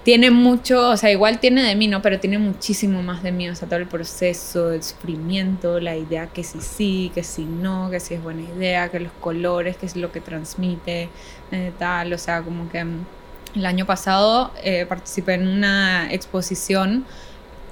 [0.04, 2.00] tiene mucho, o sea, igual tiene de mí, ¿no?
[2.04, 6.28] Pero tiene muchísimo más de mí, o sea, todo el proceso, el sufrimiento, la idea
[6.28, 9.88] que sí sí, que sí no, que sí es buena idea, que los colores, que
[9.88, 11.10] es lo que transmite,
[11.52, 13.06] eh, tal, o sea, como que mm,
[13.56, 17.06] el año pasado eh, participé en una exposición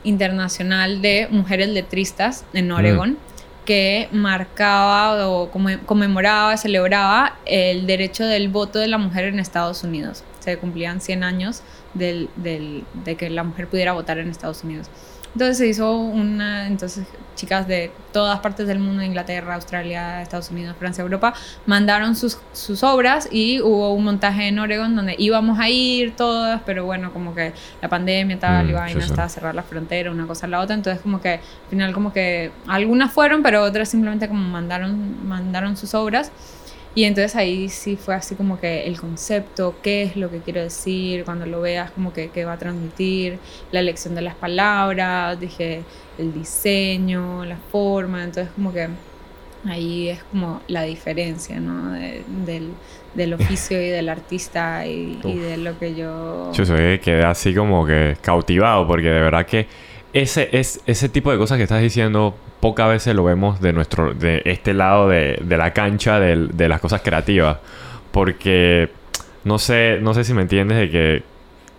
[0.03, 3.17] internacional de mujeres letristas en Oregon.
[3.65, 5.49] que marcaba o
[5.85, 10.23] conmemoraba, celebraba el derecho del voto de la mujer en Estados Unidos.
[10.39, 11.61] Se cumplían 100 años
[11.93, 14.87] del, del- de que la mujer pudiera votar en Estados Unidos.
[15.33, 20.75] Entonces se hizo una, entonces chicas de todas partes del mundo, Inglaterra, Australia, Estados Unidos,
[20.77, 21.33] Francia, Europa,
[21.65, 26.61] mandaron sus, sus obras y hubo un montaje en Oregon donde íbamos a ir todas,
[26.65, 30.27] pero bueno, como que la pandemia tal, Mm, y vaina, estaba cerrar la frontera, una
[30.27, 33.89] cosa a la otra, entonces como que al final como que algunas fueron, pero otras
[33.89, 36.31] simplemente como mandaron, mandaron sus obras.
[36.95, 40.61] Y entonces ahí sí fue así como que el concepto, qué es lo que quiero
[40.61, 43.39] decir, cuando lo veas como que qué va a transmitir,
[43.71, 45.81] la elección de las palabras, dije
[46.19, 48.89] el diseño, la forma, entonces como que
[49.67, 51.93] ahí es como la diferencia, ¿no?
[51.93, 52.69] De- del,
[53.15, 56.51] del oficio y del artista y, y de lo que yo...
[56.53, 59.67] Yo soy quedé así como que cautivado porque de verdad que
[60.13, 64.13] ese, es, ese tipo de cosas que estás diciendo pocas veces lo vemos de nuestro
[64.13, 67.57] de este lado de, de la cancha del- de, las cosas creativas.
[68.11, 68.89] Porque
[69.43, 71.23] no sé no sé si me entiendes de que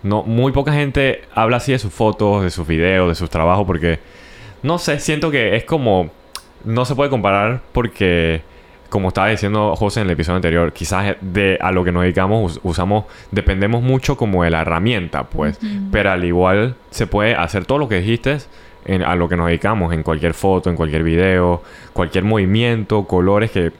[0.03, 3.65] no muy poca gente habla así de sus fotos de sus videos de sus trabajos
[3.65, 3.99] porque
[4.61, 6.11] no sé siento que es como
[6.63, 8.41] no se puede comparar porque
[8.89, 12.53] como estaba diciendo José en el episodio anterior, quizás de a lo que nos dedicamos
[12.53, 15.59] us- usamos, dependemos mucho como de la herramienta, pues.
[15.91, 18.37] Pero al igual se puede hacer todo lo que dijiste
[18.85, 21.61] en, a lo que nos dedicamos, en cualquier foto, en cualquier video,
[21.93, 23.71] cualquier movimiento, colores que...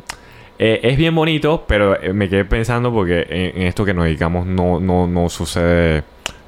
[0.57, 4.05] eh, es bien bonito, pero eh, me quedé pensando porque en, en esto que nos
[4.05, 6.03] dedicamos no, no, no sucede...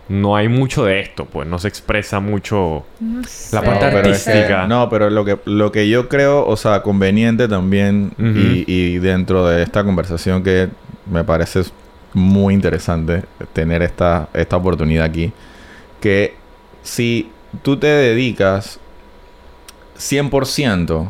[0.10, 1.48] No hay mucho de esto, pues.
[1.48, 2.86] No se expresa mucho...
[3.02, 4.67] No La parte No, pero es que- artística.
[4.67, 9.63] no, pero lo que, lo que yo creo, o sea, conveniente también y dentro de
[9.63, 10.70] esta conversación que
[11.12, 11.63] me parece
[12.13, 15.32] muy interesante tener esta, esta oportunidad aquí,
[16.00, 16.36] que
[16.84, 17.30] si
[17.63, 18.80] tú te dedicas
[20.00, 21.10] 100%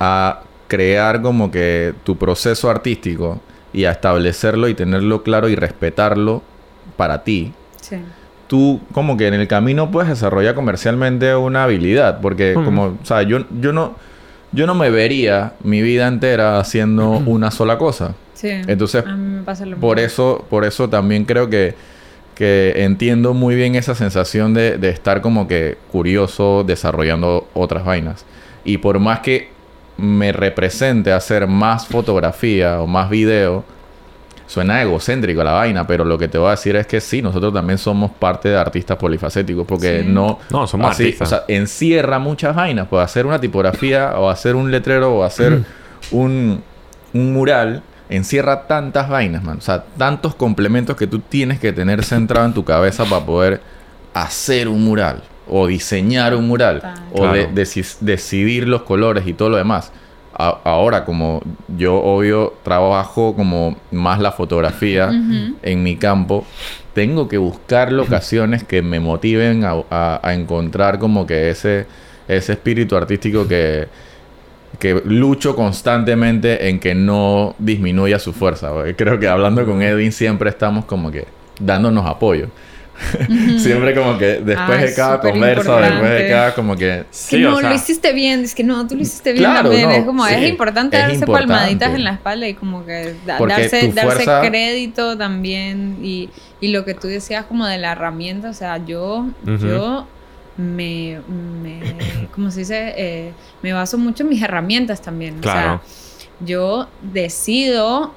[0.00, 3.40] a crear como que tu proceso artístico
[3.72, 6.42] y a establecerlo y tenerlo claro y respetarlo
[6.96, 7.96] para ti, Sí.
[8.48, 12.20] Tú como que en el camino puedes desarrollar comercialmente una habilidad.
[12.20, 13.94] Porque como, o sea, yo, yo no...
[14.50, 18.14] Yo no me vería mi vida entera haciendo una sola cosa.
[18.32, 18.48] Sí.
[18.48, 20.06] Entonces, a mí me pasa lo Por mismo.
[20.06, 21.74] eso, por eso también creo que,
[22.34, 28.24] que entiendo muy bien esa sensación de, de estar como que curioso desarrollando otras vainas.
[28.64, 29.50] Y por más que
[29.98, 33.64] me represente hacer más fotografía o más video,
[34.48, 37.54] suena egocéntrico la vaina, pero lo que te voy a decir es que sí, nosotros
[37.54, 40.08] también somos parte de artistas polifacéticos, porque Sí.
[40.08, 40.40] no...
[40.50, 41.28] No, somos así, artistas.
[41.28, 45.62] O sea, encierra muchas vainas, pues hacer una tipografía o hacer un letrero o hacer
[46.10, 46.62] un,
[47.12, 49.58] un mural encierra tantas vainas, man.
[49.58, 53.60] O sea, tantos complementos que tú tienes que tener centrado en tu cabeza para poder
[54.14, 56.82] hacer un mural o diseñar un mural
[57.12, 57.48] o de-
[58.00, 59.92] decidir los colores y todo lo demás.
[60.38, 61.42] A- ahora, como
[61.76, 65.08] yo obvio trabajo como más la fotografía
[65.62, 66.44] en mi campo,
[66.94, 71.86] tengo que buscar locaciones que me motiven a, a- a encontrar como que ese,
[72.28, 73.88] ese espíritu artístico que,
[74.78, 78.72] que lucho constantemente en que no disminuya su fuerza.
[78.72, 81.26] porque Creo que hablando con Edwin siempre estamos como que
[81.60, 82.48] dándonos apoyo.
[83.58, 86.78] siempre como que después Ah, de cada conversa, después de cada como que...
[86.80, 88.40] Que Sí, no, o sea, lo hiciste bien.
[88.44, 89.88] Es que no, tú lo hiciste bien Claro, también.
[89.88, 90.34] no, es como, sí.
[90.34, 91.52] es importante Es darse importante.
[91.54, 95.98] palmaditas en la espalda y como que da- darse, darse crédito también.
[96.02, 96.28] Y,
[96.60, 100.06] y lo que tú decías como de la herramienta, o sea, yo, yo
[100.56, 101.20] me,
[101.62, 101.80] me,
[102.34, 102.94] ¿cómo se dice?
[102.96, 103.32] Eh,
[103.62, 105.38] me baso mucho en mis herramientas también.
[105.38, 105.74] Claro.
[105.84, 108.12] O sea, yo decido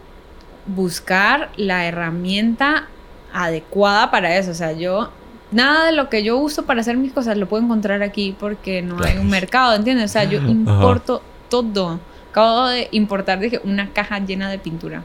[0.67, 2.87] buscar la herramienta
[3.33, 4.51] adecuada para eso.
[4.51, 5.11] O sea, yo
[5.51, 8.81] nada de lo que yo uso para hacer mis cosas lo puedo encontrar aquí porque
[8.81, 10.11] no hay un mercado, ¿entiendes?
[10.11, 11.99] O sea, yo importo todo.
[12.31, 15.03] Acabo de importar dije, una caja llena de pintura.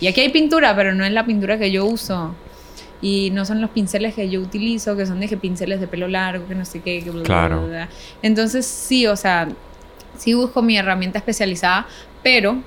[0.00, 2.34] Y aquí hay pintura, pero no es la pintura que yo uso.
[3.00, 6.46] Y no son los pinceles que yo utilizo, que son dije, pinceles de pelo largo,
[6.46, 7.02] que no sé qué.
[7.02, 7.58] Que bla, bla, Claro.
[7.62, 7.88] bla, bla.
[8.22, 9.48] Entonces, sí, o sea,
[10.16, 11.86] sí busco mi herramienta especializada,
[12.22, 12.58] pero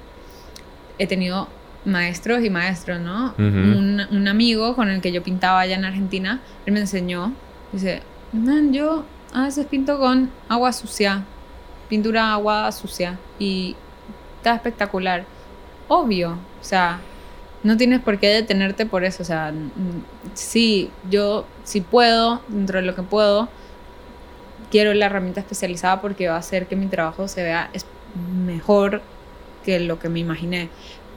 [0.99, 1.47] he tenido
[1.85, 3.33] maestros y maestros, ¿no?
[3.37, 7.31] Un, un amigo con el que yo pintaba allá en Argentina, él me enseñó,
[7.71, 8.01] dice,
[8.33, 11.23] man, yo a veces pinto con agua sucia,
[11.89, 13.75] pintura agua sucia, y
[14.37, 15.25] está espectacular.
[15.87, 16.99] Obvio, o sea,
[17.63, 19.53] no tienes por qué detenerte por eso, o sea,
[20.33, 23.49] sí, yo, si puedo, dentro de lo que puedo,
[24.71, 27.69] quiero la herramienta especializada porque va a hacer que mi trabajo se vea
[28.45, 29.01] mejor
[29.63, 30.69] que lo que me imaginé.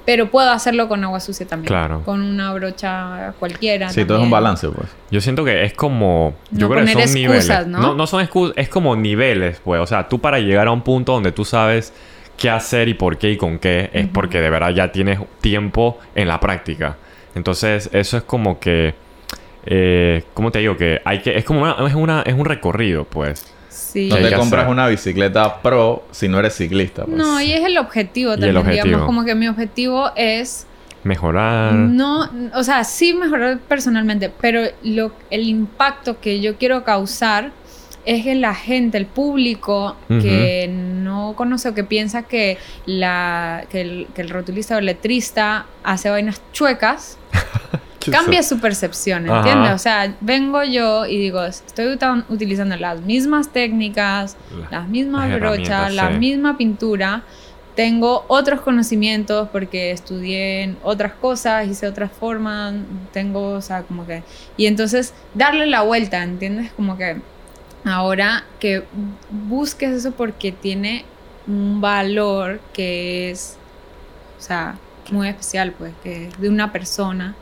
[0.09, 1.69] Pero puedo hacerlo con agua sucia también.
[1.69, 2.03] Claro.
[2.03, 3.91] Con una brocha cualquiera.
[3.91, 4.89] Sí, todo es un balance, pues.
[5.11, 6.35] Yo siento que es como...
[6.51, 7.67] Yo No creo que son excusas, niveles.
[7.67, 7.93] ¿no?
[7.93, 8.07] ¿no?
[8.07, 9.83] son excusas, es como niveles, pues.
[9.83, 11.93] O sea, tú para llegar a un punto donde tú sabes
[12.39, 15.99] qué hacer y por qué y con qué, es porque de verdad ya tienes tiempo
[16.15, 16.97] en la práctica.
[17.35, 18.95] Entonces, eso es como que...
[19.67, 20.75] Eh, ¿Cómo te digo?
[20.79, 21.37] Que hay que...
[21.37, 23.53] Es como una, es, una, es un recorrido, pues.
[23.69, 24.09] Sí.
[24.09, 24.73] No te compras hacer.
[24.73, 27.05] una bicicleta pro si no eres ciclista.
[27.05, 27.17] pues.
[27.17, 28.85] No, y es el objetivo el también, objetivo.
[28.85, 30.67] digamos, como que mi objetivo es
[31.05, 31.73] Mejorar.
[31.75, 37.53] no, o sea, sí mejorar personalmente, pero lo, el impacto que yo quiero causar
[38.05, 43.83] es que la gente, el público que no conoce o que piensa que, la, que,
[43.83, 47.19] el, que el rotulista o el letrista hace vainas chuecas,
[48.11, 49.39] cambia su percepción, Ajá.
[49.39, 49.73] ¿entiendes?
[49.75, 54.37] O sea, vengo yo y digo, estoy utilizando las mismas técnicas,
[54.71, 56.19] La- las mismas las brochas, la sí.
[56.19, 57.23] misma pintura.
[57.75, 62.75] Tengo otros conocimientos porque estudié en otras cosas, hice otras formas,
[63.13, 64.25] tengo, o sea, como que...
[64.57, 66.73] Y entonces darle la vuelta, ¿entiendes?
[66.73, 67.19] Como que
[67.85, 68.83] ahora que
[69.31, 71.05] busques eso porque tiene
[71.47, 73.57] un valor que es,
[74.39, 74.75] o sea,
[75.13, 77.37] muy especial, pues, que es de una persona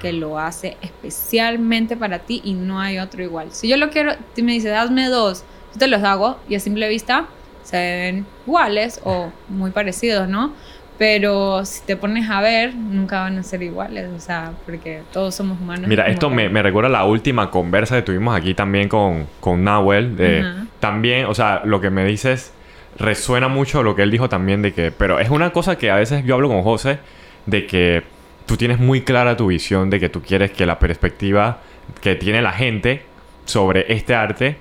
[0.00, 3.48] que lo hace especialmente para ti y no hay otro igual.
[3.50, 6.60] Si yo lo quiero, si me dices, hazme dos, yo te los hago y a
[6.60, 7.26] simple vista
[7.62, 10.52] se ven iguales o muy parecidos, ¿no?
[10.98, 15.34] Pero si te pones a ver, nunca van a ser iguales, o sea, porque todos
[15.34, 15.88] somos humanos.
[15.88, 19.64] Mira, esto me, me recuerda a la última conversa que tuvimos aquí también con, con
[19.64, 20.16] Nahuel.
[20.16, 20.66] De, Ajá.
[20.78, 22.52] También, o sea, lo que me dices
[22.98, 24.90] resuena mucho lo que él dijo también de que...
[24.92, 26.98] Pero es una cosa que a veces yo hablo con José
[27.46, 28.02] de que
[28.50, 31.58] tú tienes muy clara tu visión de que tú quieres que la perspectiva
[32.00, 33.02] que tiene la gente
[33.44, 34.56] sobre este arte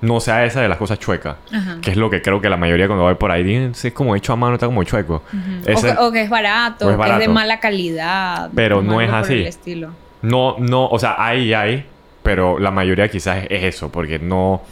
[0.00, 1.36] no sea esa de las cosas chuecas.
[1.52, 1.76] Ajá.
[1.82, 3.92] Que es lo que creo que la mayoría cuando va por ahí dicen, "Sí, es
[3.94, 5.22] como hecho a mano, está como chueco.
[5.66, 8.48] Ese- o, que, o que es barato, o es que es de mala calidad.
[8.54, 9.34] Pero no es así.
[9.34, 9.90] el estilo.
[10.22, 11.84] No, no, o sea, hay hay,
[12.22, 14.62] pero la mayoría quizás es, es eso, porque no.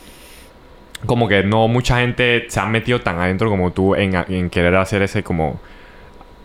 [1.04, 4.74] Como que no mucha gente se ha metido tan adentro como tú en, en querer
[4.76, 5.60] hacer ese como.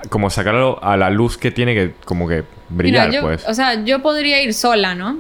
[0.07, 3.45] Como sacarlo a la luz que tiene que como que brillar, Mira, yo, pues.
[3.47, 5.17] o sea, yo podría ir sola, ¿no?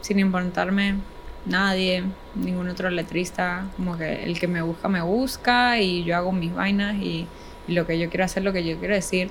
[0.00, 0.94] Sin importarme
[1.46, 3.66] nadie, ningún otro letrista.
[3.76, 7.26] Como que el que me busca, me busca y yo hago mis vainas y,
[7.66, 9.30] y lo que yo quiero hacer, lo que yo quiero decir.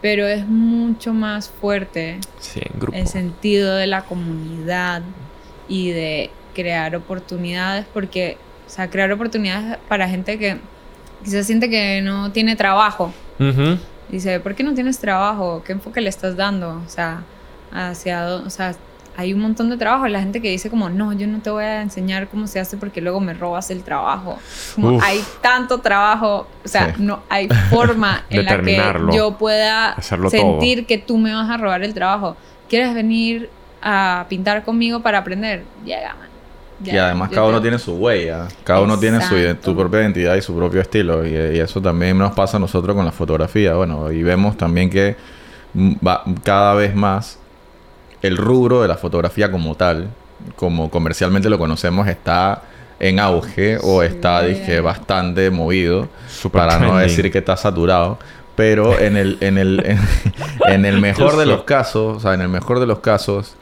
[0.00, 2.96] Pero es mucho más fuerte Sí, en grupo.
[2.96, 5.02] el sentido de la comunidad
[5.68, 10.58] y de crear oportunidades, porque, o sea, crear oportunidades para gente que
[11.24, 13.12] quizás siente que no tiene trabajo.
[14.08, 15.62] Dice, ¿por qué no tienes trabajo?
[15.64, 16.80] ¿Qué enfoque le estás dando?
[16.84, 17.22] O sea,
[17.72, 18.74] hacia o sea,
[19.16, 20.06] hay un montón de trabajo.
[20.08, 22.76] La gente que dice como, no, yo no te voy a enseñar cómo se hace
[22.76, 24.38] porque luego me robas el trabajo.
[24.74, 27.02] Como hay tanto trabajo, o sea, Sí.
[27.02, 28.80] no hay forma en la que
[29.12, 32.36] yo pueda Hacerlo sentir que tú me vas a robar el trabajo.
[32.68, 33.50] ¿Quieres venir
[33.82, 35.64] a pintar conmigo para aprender?
[35.84, 36.14] Llega,
[36.84, 40.42] Y además cada uno tiene su huella, cada uno tiene su, su propia identidad y
[40.42, 41.26] su propio estilo.
[41.26, 43.74] Y, y eso también nos pasa a nosotros con la fotografía.
[43.74, 45.16] Bueno, y vemos también que
[45.76, 47.38] va cada vez más
[48.22, 50.08] el rubro de la fotografía como tal,
[50.56, 52.62] como comercialmente lo conocemos, está
[53.00, 54.08] en auge o Sí.
[54.08, 56.08] está, dije, bastante movido.
[56.28, 58.18] Super para no decir que está saturado.
[58.56, 59.98] Pero en el, en el, en,
[60.66, 63.54] en el mejor de los casos, o sea, en el mejor de los casos,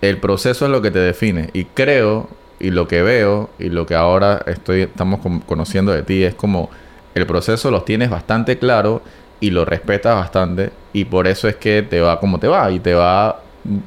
[0.00, 1.50] el proceso es lo que te define.
[1.52, 2.28] Y creo,
[2.60, 6.34] y lo que veo, y lo que ahora estoy, estamos con- conociendo de ti, es
[6.34, 6.70] como
[7.14, 9.02] el proceso lo tienes bastante claro
[9.40, 10.70] y lo respetas bastante.
[10.92, 12.70] Y por eso es que te va como te va.
[12.70, 13.40] Y te va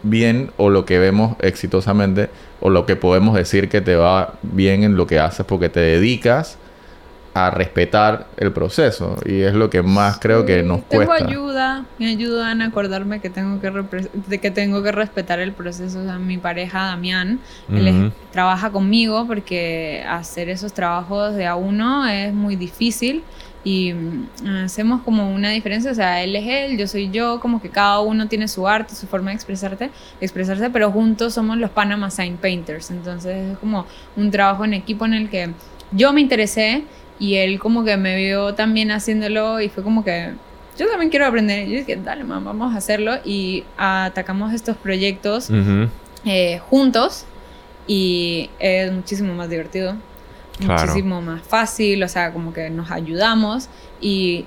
[0.04, 4.84] bien, o lo que vemos exitosamente, o lo que podemos decir que te va bien
[4.84, 6.58] en lo que haces, porque te dedicas
[7.34, 9.16] a respetar el proceso.
[9.26, 11.26] Y es lo que más creo que nos tengo cuesta.
[11.28, 13.72] ayuda, me ayudan a acordarme que tengo que,
[14.28, 16.02] de que tengo que respetar el proceso.
[16.02, 17.40] O sea, mi pareja Damián,
[17.70, 23.24] él es- trabaja conmigo porque hacer esos trabajos de a uno es muy difícil
[23.64, 25.92] y mm, hacemos como una diferencia.
[25.92, 28.94] O sea, él es él, yo soy yo, como que cada uno tiene su arte,
[28.96, 29.90] su forma de expresarte,
[30.20, 32.92] expresarse, pero juntos somos los Panama Sign Painters.
[32.92, 33.86] Entonces es como
[34.18, 35.52] un trabajo en equipo en el que
[35.94, 36.84] yo me interesé
[37.22, 40.32] y él como que me vio también haciéndolo y fue como que
[40.78, 41.68] yo también quiero aprender.
[41.68, 43.14] Y yo dije, dale, man, vamos a hacerlo.
[43.24, 45.88] Y atacamos estos proyectos Ujú.
[46.26, 47.26] eh, juntos
[47.88, 49.96] y es muchísimo más divertido,
[50.58, 50.82] Claro.
[50.82, 53.68] muchísimo más fácil, o sea, como que nos ayudamos
[54.00, 54.46] y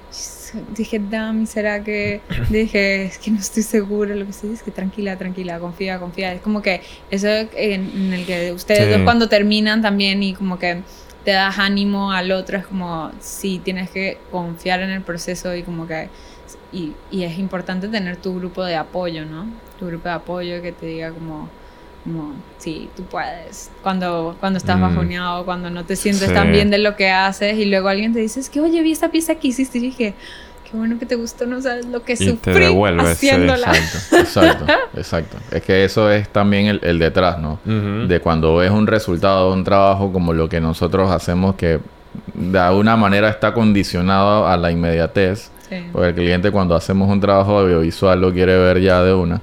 [0.76, 2.20] dije, Dami, ¿será que?
[2.50, 6.32] Dije, es que no estoy segura, lo que sí, es que tranquila, tranquila, confía, confía.
[6.32, 8.90] Es como que eso en, en el que ustedes Sí.
[8.92, 10.82] dos cuando terminan también y como que
[11.24, 15.62] te das ánimo al otro, es como, sí, tienes que confiar en el proceso y
[15.62, 16.08] como que...
[16.72, 19.46] Y, y es importante tener tu grupo de apoyo, ¿no?
[19.78, 21.48] Tu grupo de apoyo que te diga como,
[22.02, 23.70] como sí, tú puedes.
[23.82, 24.82] Cuando, cuando estás Mm.
[24.82, 26.34] bajoneado, cuando no te sientes Sí.
[26.34, 28.90] tan bien de lo que haces y luego alguien te dice, es que, oye, vi
[28.92, 30.14] esta pieza que hiciste y dije,
[30.74, 33.68] qué bueno que te gustó, no sabes lo que te sufrí devuelves, sí, haciéndola.
[33.72, 34.66] Exacto, exacto,
[34.96, 35.36] exacto.
[35.52, 37.60] Es que eso es también el, el detrás, ¿no?
[37.64, 41.78] De cuando ves un resultado de un trabajo como lo que nosotros hacemos, que
[42.34, 45.50] de alguna manera está condicionado a la inmediatez.
[45.68, 45.76] Sí.
[45.92, 49.40] Porque el cliente cuando hacemos un trabajo audiovisual lo quiere ver ya de una.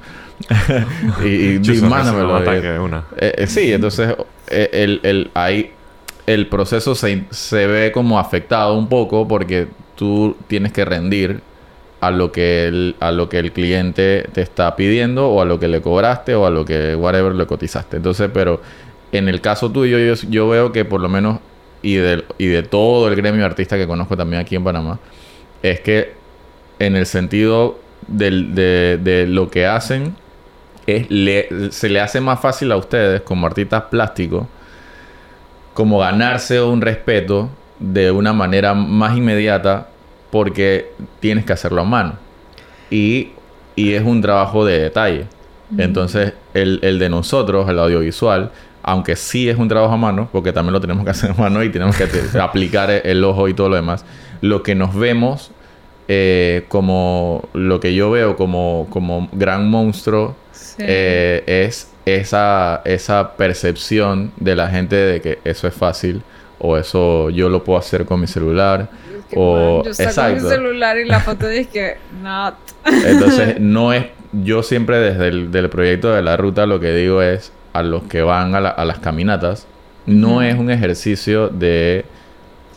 [1.24, 2.44] y, y, Chuzo, y mándamelo.
[2.44, 3.06] Eh, de una.
[3.18, 4.16] eh, eh, sí, entonces
[4.48, 5.72] eh, el, el, ahí
[6.28, 9.68] el proceso se, se ve como afectado un poco porque
[10.02, 11.42] tú tienes que rendir
[12.00, 15.60] a lo que el, a lo que el cliente te está pidiendo o a lo
[15.60, 17.98] que le cobraste o a lo que whatever le cotizaste.
[17.98, 18.64] Entonces, pero
[19.12, 21.38] en el caso tuyo yo, yo veo que por lo menos
[21.84, 24.98] y de, y de todo el gremio de artistas que conozco también aquí en Panamá
[25.62, 26.14] es que
[26.80, 30.16] en el sentido de, de lo que hacen
[30.88, 31.06] es
[31.76, 34.48] se le hace más fácil a ustedes como artistas plásticos
[35.76, 39.91] como ganarse un respeto de una manera más inmediata
[40.32, 42.14] porque tienes que hacerlo a mano.
[42.90, 43.30] Y,
[43.76, 45.26] y es un trabajo de detalle.
[45.78, 48.52] Entonces el, el de nosotros el audiovisual
[48.84, 51.64] aunque sí es un trabajo a mano porque también lo tenemos que hacer a mano
[51.64, 52.10] y tenemos que
[52.40, 54.04] aplicar el, el ojo y todo lo demás
[54.42, 55.52] lo que nos vemos
[56.10, 60.84] eh, como lo que yo veo como, como gran monstruo Sí.
[60.86, 66.22] eh, es esa, esa percepción de la gente de que eso es fácil
[66.64, 68.88] o eso yo lo puedo hacer con mi celular
[69.30, 72.54] Que, o man, yo saco mi celular y la foto dije, not.
[73.06, 77.22] entonces no es yo siempre desde el del proyecto de la ruta lo que digo
[77.22, 79.66] es a los que van a, la- a las caminatas
[80.06, 82.06] no es un ejercicio de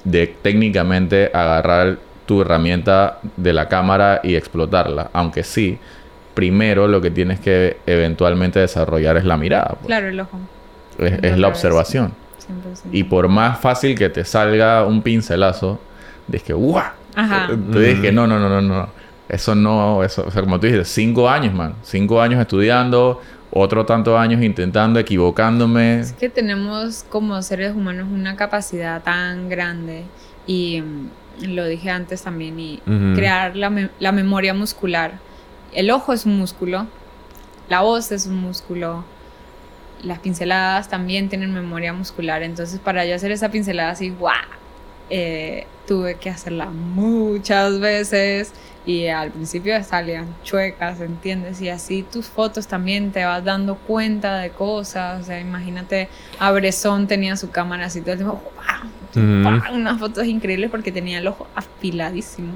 [0.05, 5.79] de técnicamente agarrar tu herramienta de la cámara y explotarla aunque sí
[6.35, 9.87] primero lo que tienes que eventualmente desarrollar es la mirada pues.
[9.87, 10.39] Claro, el ojo.
[10.99, 12.13] es, la observación
[12.47, 12.91] 100%.
[12.93, 15.81] y por más fácil que te salga un pincelazo
[16.27, 16.85] de que ¡guau!
[17.15, 17.49] Ajá.
[17.73, 18.89] Te dije, no, no, no, no, no.
[19.29, 21.75] Eso no, eso, o sea, como tú dijiste, cinco años, man.
[21.83, 23.21] Cinco años estudiando,
[23.51, 26.01] otro tantos años intentando, equivocándome.
[26.01, 30.05] Es que tenemos como seres humanos una capacidad tan grande
[30.47, 33.15] y mm, lo dije antes también y Ujú.
[33.15, 35.13] crear la, me- la memoria muscular.
[35.73, 36.87] El ojo es un músculo,
[37.69, 39.05] la voz es un músculo,
[40.05, 42.43] las pinceladas también tienen memoria muscular.
[42.43, 44.35] Entonces para yo hacer esa pincelada así, ¡guau!
[45.11, 48.53] eh, tuve que hacerla muchas veces
[48.87, 51.61] y al principio salían chuecas, ¿entiendes?
[51.61, 55.21] Y así tus fotos también te vas dando cuenta de cosas.
[55.21, 58.43] O sea, imagínate, Abresón tenía su cámara así todo el tiempo.
[59.15, 59.63] ¡pam!
[59.75, 62.53] Unas fotos increíbles porque tenía el ojo afiladísimo.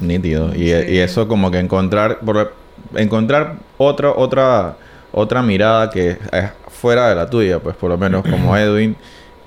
[0.00, 0.54] Nítido.
[0.54, 0.92] Y, Sí.
[0.92, 2.54] y eso como que encontrar, por-
[2.94, 4.76] encontrar otra, otra,
[5.12, 8.96] otra mirada que es fuera de la tuya, pues por lo menos como Edwin,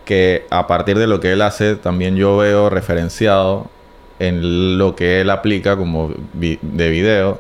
[0.06, 3.68] que a partir de lo que él hace, también yo veo referenciado
[4.20, 7.40] en lo que él aplica como vi- de video.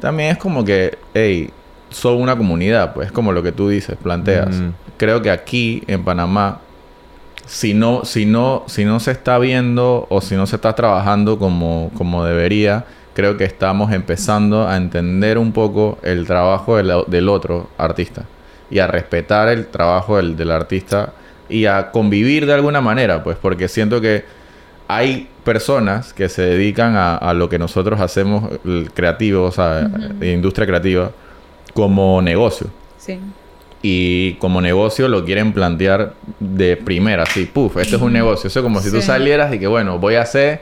[0.00, 1.50] También es como que, hey,
[1.90, 4.48] son una comunidad, pues, como lo que tú dices, planteas.
[4.56, 4.68] Mm.
[4.96, 6.60] Creo que aquí en Panamá,
[7.46, 11.38] si no, si no, si no se está viendo o si no se está trabajando
[11.38, 17.28] como, como debería, creo que estamos empezando a entender un poco el trabajo del, del
[17.28, 18.24] otro artista
[18.70, 21.12] y a respetar el trabajo del, del artista
[21.48, 24.24] y a convivir de alguna manera, pues, porque siento que
[24.88, 29.82] hay personas que se dedican a, a lo que nosotros hacemos, el creativo, o sea,
[29.82, 31.10] de industria creativa,
[31.74, 32.68] como negocio.
[32.98, 33.18] Sí.
[33.82, 38.48] Y como negocio lo quieren plantear de primera, así, puf, esto es un negocio.
[38.48, 40.60] Eso es como si tú salieras y que, bueno, voy a hacer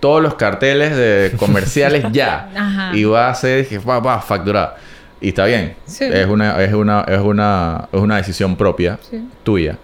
[0.00, 2.50] todos los carteles de comerciales ya.
[2.56, 2.96] Ajá.
[2.96, 4.76] Y va a hacer, que va, va a facturar.
[5.20, 5.74] Y está bien.
[5.86, 6.04] Sí.
[6.04, 9.26] Es una, es una, es una, es una decisión propia Sí.
[9.42, 9.76] tuya.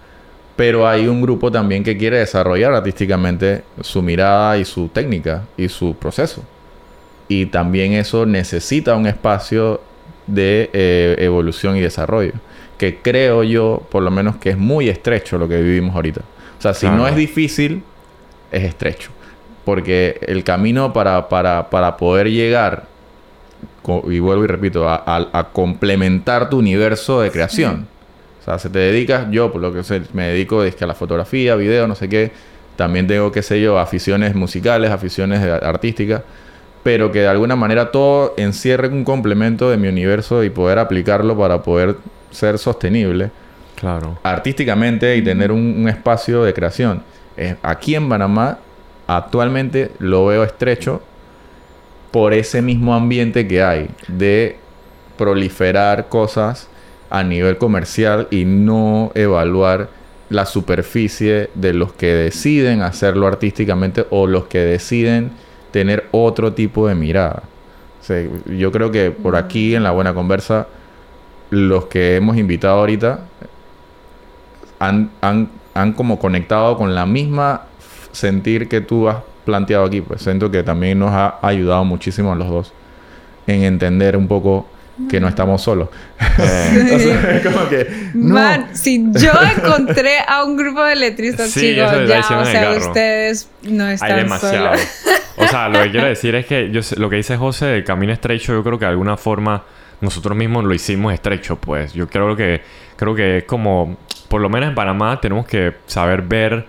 [0.56, 5.68] Pero hay un grupo también que quiere desarrollar artísticamente su mirada y su técnica y
[5.68, 6.44] su proceso.
[7.26, 9.80] Y también eso necesita un espacio
[10.28, 12.34] de eh, evolución y desarrollo.
[12.78, 16.20] Que creo yo, por lo menos, que es muy estrecho lo que vivimos ahorita.
[16.58, 17.82] O sea, si no es difícil,
[18.52, 19.10] es estrecho.
[19.64, 22.84] Porque el camino para, para, para poder llegar,
[24.08, 27.86] y vuelvo y repito, a, a- a complementar tu universo de creación.
[28.40, 30.86] O sea, se te dedicas, yo por lo que sé, me dedico es que a
[30.86, 32.30] la fotografía, video, no sé qué.
[32.76, 36.22] También tengo, qué sé yo, aficiones musicales, aficiones artísticas.
[36.82, 41.38] Pero que de alguna manera todo encierre un complemento de mi universo y poder aplicarlo
[41.38, 41.96] para poder
[42.30, 43.30] ser sostenible
[43.76, 44.18] Claro.
[44.22, 47.02] artísticamente y tener un, un espacio de creación.
[47.36, 48.58] Eh, aquí en Panamá
[49.06, 51.02] actualmente lo veo estrecho
[52.10, 54.56] por ese mismo ambiente que hay de
[55.16, 56.68] proliferar cosas
[57.10, 59.88] a nivel comercial y no evaluar
[60.30, 65.32] la superficie de los que deciden hacerlo artísticamente o los que deciden
[65.70, 67.42] tener otro tipo de mirada.
[68.00, 70.66] O sea, yo creo que por aquí en la buena conversa,
[71.50, 73.20] los que hemos invitado ahorita
[74.78, 77.62] han, han, han como conectado con la misma
[78.14, 80.00] sentir que tú has planteado aquí.
[80.00, 82.72] Pues siento que también nos ha ayudado muchísimo a los dos
[83.46, 84.68] en entender un poco
[85.10, 85.88] que no estamos solos.
[86.38, 88.34] Eh, O sea, es como que no.
[88.34, 92.86] Man, si yo encontré a un grupo de letristas, Sí, chicos, ya, o sea, carro.
[92.88, 94.66] ustedes no Hay están demasiado.
[94.76, 94.88] solos.
[95.36, 97.82] O sea, lo que quiero decir es que yo sé- lo que dice José del
[97.84, 99.64] camino estrecho, yo creo que de alguna forma
[100.00, 101.92] nosotros mismos lo hicimos estrecho, pues.
[101.92, 102.62] Yo creo que
[102.96, 103.96] creo que es como,
[104.28, 106.66] por lo menos en Panamá tenemos que saber ver,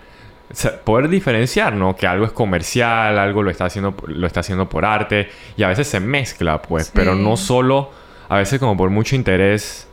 [0.84, 1.96] poder diferenciar, ¿no?
[1.96, 5.68] Que algo es comercial, algo lo está haciendo, lo está haciendo por arte y a
[5.68, 6.88] veces se mezcla, pues.
[6.88, 6.92] Sí.
[6.96, 7.92] Pero no solo,
[8.30, 9.88] a veces como por mucho interés.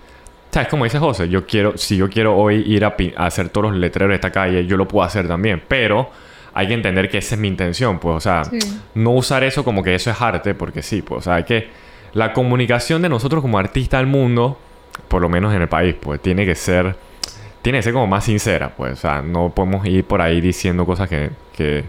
[0.51, 3.49] O sea, es como dice José, yo quiero, si yo quiero hoy ir a, hacer
[3.49, 6.11] todos los letreros de esta calle, yo lo puedo hacer también, pero
[6.53, 8.59] hay que entender que esa es mi intención, pues, o sea, Sí.
[8.95, 11.71] no usar eso como que eso es arte, porque sí, pues, o sea, hay que...
[12.13, 14.59] La comunicación de nosotros como artistas al mundo,
[15.09, 16.95] por lo menos en el país, pues, tiene que ser...
[17.63, 20.85] Tiene que ser como más sincera, pues, o sea, no podemos ir por ahí diciendo
[20.85, 21.31] cosas que...
[21.57, 21.85] Que,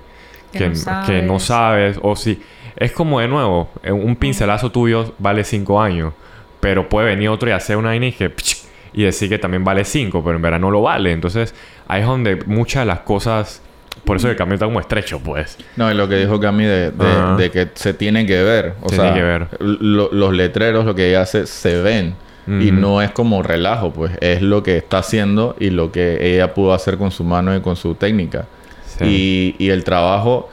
[0.51, 2.41] Que que, no que no sabes, o si...
[2.75, 6.13] Es como de nuevo, eh, un pincelazo tuyo vale cinco años,
[6.59, 8.29] pero puede venir otro y hacer una vaina y que...
[8.29, 8.57] pch,
[8.95, 11.11] y decir que también vale 5, pero en verdad no lo vale.
[11.13, 11.55] Entonces,
[11.87, 13.59] ahí es donde muchas de las cosas...
[14.05, 15.57] Por eso el camino está como estrecho, pues.
[15.77, 18.73] No, y lo que dijo Cami de, de, de que se tiene que ver.
[18.83, 19.47] O Tiene sea, que ver.
[19.59, 22.15] lo- los letreros, lo que ella hace, se ven.
[22.47, 24.11] Y no es como relajo, pues.
[24.21, 27.61] Es lo que está haciendo y lo que ella pudo hacer con su mano y
[27.61, 28.45] con su técnica.
[28.85, 29.55] Sí.
[29.59, 30.49] Y, y el trabajo...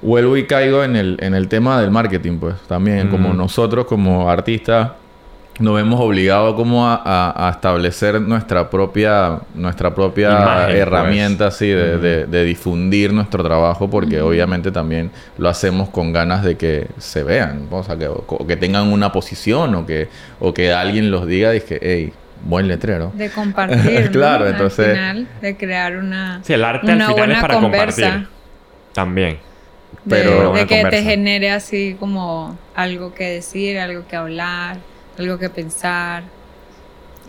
[0.00, 2.54] Vuelvo y caigo en el, en el tema del marketing, pues.
[2.68, 4.92] También, como nosotros, como artistas,
[5.58, 9.40] nos vemos obligados como a, a- a establecer nuestra propia...
[9.54, 10.76] Nuestra propia Imagen, pues.
[10.76, 12.02] herramienta, así, de, Ujú.
[12.02, 17.22] de- de difundir nuestro trabajo porque obviamente también lo hacemos con ganas de que se
[17.24, 20.08] vean, o sea, que, o que tengan una posición o que,
[20.40, 22.12] o que alguien los diga y que, hey,
[22.44, 23.10] buen letrero.
[23.14, 24.10] De compartir, ¿no?
[24.12, 27.40] Claro, Al entonces- final, de crear una, Sí, el arte al una final es buena
[27.40, 28.02] para conversa.
[28.02, 28.28] compartir.
[28.92, 29.38] También.
[30.04, 34.76] De, Pero- de que te genere así como algo que decir, algo que hablar,
[35.20, 36.24] algo que pensar.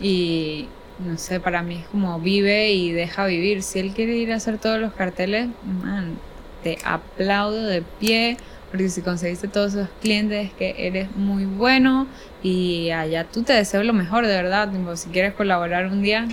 [0.00, 0.68] Y
[0.98, 3.62] no sé, para mí es como vive y deja vivir.
[3.62, 5.48] Si él quiere ir a hacer todos los carteles,
[5.82, 6.14] man,
[6.62, 8.36] te aplaudo de pie.
[8.70, 12.06] Porque si conseguiste todos esos clientes es que eres muy bueno
[12.40, 14.70] y allá tú te deseo lo mejor, de verdad.
[14.70, 16.28] Tipo, si quieres colaborar un día,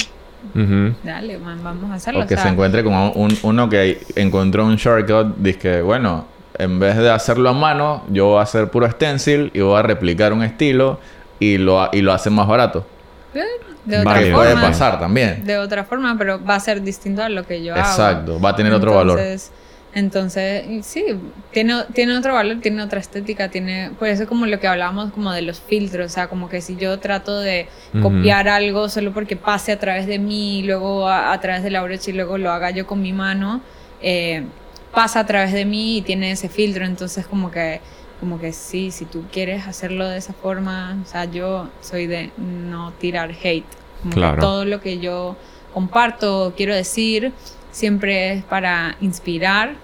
[1.04, 2.24] dale, man, vamos a hacerlo.
[2.24, 5.82] O que o sea, se encuentre con un, uno que encontró un shortcut, dice que,
[5.82, 6.28] bueno,
[6.60, 9.82] en vez de hacerlo a mano, yo voy a hacer puro stencil y voy a
[9.82, 11.00] replicar un estilo
[11.40, 12.86] y lo, y lo hace más barato.
[13.86, 14.20] de otra.
[14.20, 14.68] Que puede forma.
[14.68, 15.44] pasar también.
[15.46, 17.82] de otra forma, pero va a ser distinto a lo que yo hago.
[17.82, 19.20] Exacto, va a tener otro valor.
[19.94, 21.06] Entonces, sí,
[21.52, 25.32] tiene, tiene otro valor, tiene otra estética, tiene, por eso como lo que hablábamos como
[25.32, 27.68] de los filtros, o sea, como que si yo trato de
[28.02, 31.72] copiar algo solo porque pase a través de mí, y luego a, a través de
[31.72, 33.62] la brocha y luego lo haga yo con mi mano,
[34.02, 34.44] eh,
[34.94, 37.82] pasa a través de mí y tiene ese filtro, entonces como que
[38.20, 42.32] como que sí, si tú quieres hacerlo de esa forma, o sea, yo soy de
[42.38, 43.66] no tirar hate.
[44.02, 44.40] Como que Claro.
[44.42, 45.36] todo lo que yo
[45.74, 47.32] comparto, quiero decir,
[47.72, 49.76] siempre es para inspirar,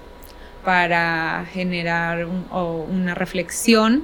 [0.65, 4.03] para generar un- o una reflexión,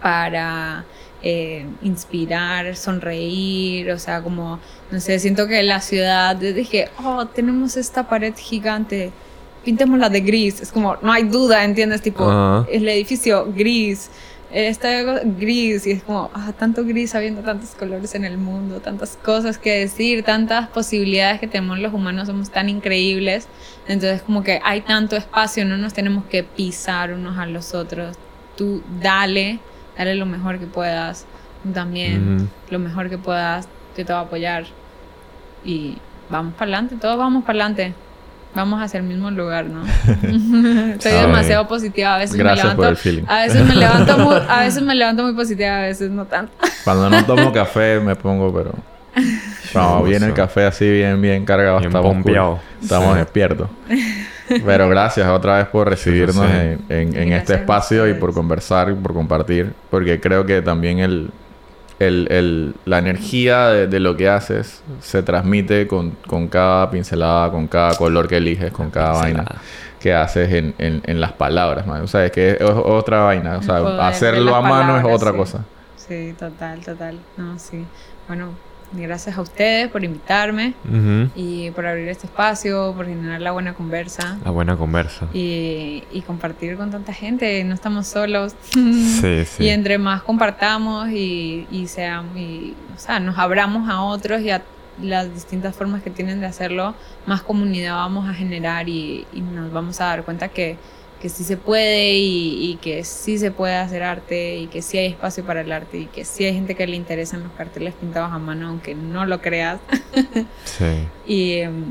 [0.00, 0.84] para
[1.26, 4.60] eh, inspirar, sonreír, o sea, como,
[4.90, 9.10] no sé, siento que la ciudad, dije, oh, tenemos esta pared gigante,
[9.64, 12.02] pintémosla de gris, es como, no hay duda, ¿entiendes?
[12.02, 12.66] Tipo, Ajá.
[12.70, 14.10] el edificio gris,
[14.54, 19.16] está gris y es como, ah, tanto gris habiendo tantos colores en el mundo, tantas
[19.16, 23.48] cosas que decir, tantas posibilidades que tenemos los humanos, somos tan increíbles,
[23.88, 28.16] entonces como que hay tanto espacio, no nos tenemos que pisar unos a los otros,
[28.56, 29.58] tú dale,
[29.98, 31.26] dale lo mejor que puedas,
[31.72, 34.64] también, lo mejor que puedas, yo te voy a apoyar
[35.64, 35.96] y
[36.30, 37.94] vamos para adelante, todos vamos para adelante.
[38.54, 39.84] Vamos hacia el mismo lugar, ¿no?
[40.92, 41.20] Estoy Ay.
[41.26, 42.14] demasiado positiva.
[42.14, 43.32] A veces Gracias me por levanto.
[43.32, 46.52] A veces me levanto muy, a veces me levanto muy positiva, a veces no tanto.
[46.84, 48.72] Cuando no tomo café me pongo, pero...
[49.72, 52.58] Cuando viene el café así bien, bien cargado, Bien estamos, cool.
[52.82, 53.18] estamos Sí.
[53.18, 53.68] despiertos.
[54.64, 56.76] Pero gracias otra vez por recibirnos sí.
[56.88, 59.72] en, en- este espacio y por conversar y por compartir.
[59.90, 61.30] Porque creo que también el,
[61.98, 67.50] el- el- la energía de, de lo que haces se transmite con, con cada pincelada,
[67.50, 69.44] con cada color que eliges, con cada vaina
[70.00, 72.02] que haces en, en- en las palabras, man.
[72.02, 73.56] O sea, es que es, es otra vaina.
[73.58, 75.36] O sea, hacerlo a mano es otra sí.
[75.36, 75.60] cosa.
[75.96, 77.18] Sí, total, total.
[77.38, 77.84] No, sí.
[78.28, 78.50] Bueno,
[78.96, 80.74] gracias a ustedes por invitarme
[81.34, 85.28] y por abrir este espacio, por generar la buena conversa La buena conversa.
[85.32, 87.62] y, y compartir con tanta gente.
[87.64, 88.54] No estamos solos.
[88.72, 89.64] Sí, sí.
[89.64, 94.50] Y entre más compartamos y, y, seamos, y, o sea, nos abramos a otros y
[94.50, 94.62] a
[95.02, 96.94] las distintas formas que tienen de hacerlo,
[97.26, 100.76] más comunidad vamos a generar y, y nos vamos a dar cuenta que,
[101.20, 104.98] que sí se puede y, y que sí se puede hacer arte y que sí
[104.98, 107.94] hay espacio para el arte y que sí hay gente que le interesan los carteles
[107.94, 109.78] pintados a mano, aunque no lo creas.
[110.64, 111.06] Sí.
[111.26, 111.84] Y em,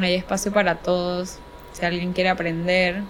[0.00, 1.38] hay espacio para todos.
[1.72, 3.02] Si alguien quiere aprender,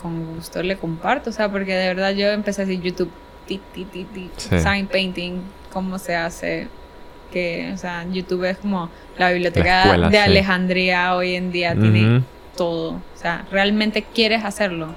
[0.00, 1.30] con gusto le comparto.
[1.30, 3.10] O sea, porque de verdad yo empecé así YouTube,
[3.46, 4.58] ti, ti, ti, ti, Sí.
[4.60, 5.40] sign painting,
[5.72, 6.68] cómo se hace.
[7.32, 8.88] Que, o sea, YouTube es como
[9.18, 10.22] la biblioteca La escuela, de sí.
[10.22, 12.22] Alejandría hoy en día, tiene.
[12.56, 12.92] Todo.
[12.92, 14.94] O sea, realmente quieres hacerlo.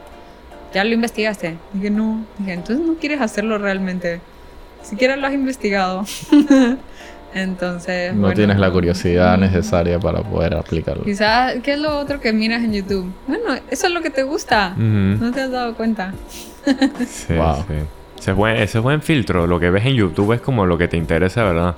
[0.73, 1.57] ¿Ya lo investigaste?
[1.73, 2.25] Dije, no.
[2.37, 4.19] Dije, entonces no quieres hacerlo realmente.
[4.83, 6.05] Siquiera lo has investigado.
[7.33, 8.13] entonces.
[8.13, 8.35] No bueno.
[8.35, 11.03] tienes la curiosidad necesaria para poder aplicarlo.
[11.03, 13.11] Quizás, ¿qué es lo otro que miras en YouTube?
[13.27, 14.73] Bueno, eso es lo que te gusta.
[14.77, 16.13] No te has dado cuenta.
[17.07, 17.63] Sí, Wow.
[17.65, 17.73] sí.
[18.19, 19.47] Ese es, buen, ese es buen filtro.
[19.47, 21.75] Lo que ves en YouTube es como lo que te interesa, ¿verdad?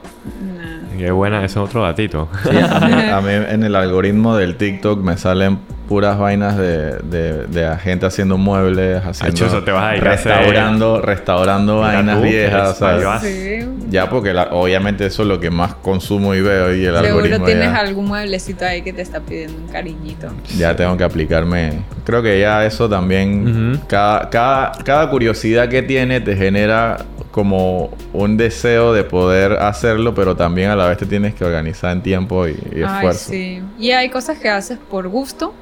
[0.98, 2.30] Qué buena, ese es otro datito.
[2.44, 5.60] Sí, a, mí, a mí en el algoritmo del TikTok me salen
[5.90, 10.14] puras vainas de, de, de gente haciendo muebles, haciendo chuzo, te vas a dedicar a
[10.14, 12.54] hacer- restaurando, restaurando vainas tú, viejas.
[12.54, 13.20] eres o sea, mayor.
[13.22, 13.70] Sí.
[13.90, 17.16] ya porque la- obviamente eso es lo que más consumo y veo y el Seguro
[17.24, 20.28] algoritmo tienes ya, algún mueblecito ahí que te está pidiendo un cariñito.
[20.56, 21.80] ya tengo que aplicarme.
[22.06, 26.98] Creo que ya eso también, cada, cada, cada curiosidad que tiene te genera
[27.32, 31.92] como un deseo de poder hacerlo, pero también a la vez te tienes que organizar
[31.94, 33.32] en tiempo y, y Ay, esfuerzo.
[33.32, 33.62] sí.
[33.80, 35.54] Y hay cosas que haces por gusto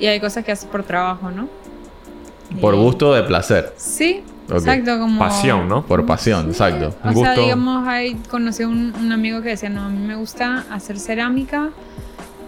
[0.00, 1.48] y hay cosas que haces por trabajo, ¿no?
[2.60, 4.98] Por Y- gusto de placer, Sí, exacto.
[4.98, 5.18] Como...
[5.18, 5.84] Pasión, ¿no?
[5.86, 6.94] por pasión, exacto.
[7.04, 7.42] O Un sea, gusto.
[7.42, 10.98] digamos, ahí conocí a un, un amigo que decía, no, a mí me gusta hacer
[10.98, 11.70] cerámica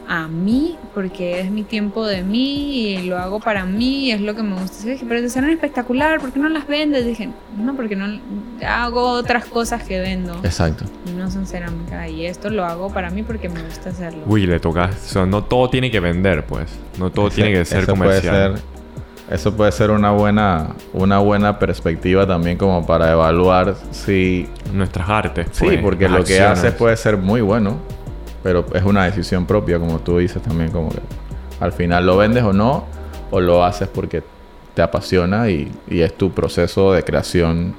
[0.09, 4.21] a mí, porque es mi tiempo de mí y lo hago para mí y es
[4.21, 4.87] lo que me gusta.
[4.87, 7.07] Y dije, pero te serán espectacular, ¿por qué no las vendes?
[7.07, 8.19] Dije, no, porque no
[8.67, 10.85] hago otras cosas que vendo Exacto.
[11.07, 14.23] y no son cerámica y esto lo hago para mí porque me gusta hacerlo.
[14.27, 14.91] Uy, le toca.
[14.93, 16.69] o sea, no todo tiene que vender, pues.
[16.99, 18.51] No todo Ese- tiene que ser eso comercial.
[18.53, 18.73] Puede ser,
[19.31, 24.47] eso puede ser una buena, una buena perspectiva también como para evaluar si...
[24.75, 25.47] Nuestras artes.
[25.53, 27.79] Sí, pues, porque lo que haces puede ser muy bueno,
[28.43, 30.99] pero es una decisión propia, como tú dices también, como que
[31.61, 32.85] al final lo vendes o no,
[33.31, 34.23] o lo haces porque
[34.75, 37.75] te apasiona y, y es tu proceso de creación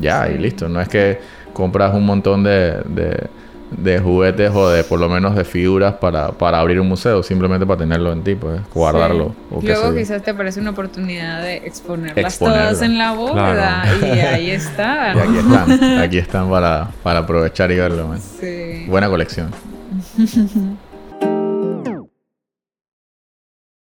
[0.00, 0.68] ya y listo.
[0.68, 1.20] No es que
[1.52, 3.28] compras un montón de, de,
[3.70, 7.64] de juguetes o de por lo menos de figuras para, para abrir un museo, simplemente
[7.66, 9.28] para tenerlo en ti, pues guardarlo.
[9.50, 9.56] Sí.
[9.56, 12.62] O Luego quizás te parece una oportunidad de exponerlas Exponerlo.
[12.64, 14.06] todas en la bóveda Claro.
[14.16, 15.14] y ahí está.
[15.16, 18.08] Y aquí están, aquí están para, para aprovechar y verlo.
[18.08, 18.20] man.
[18.20, 18.84] Sí.
[18.88, 19.50] Buena colección.
[20.16, 20.76] 哼哼哼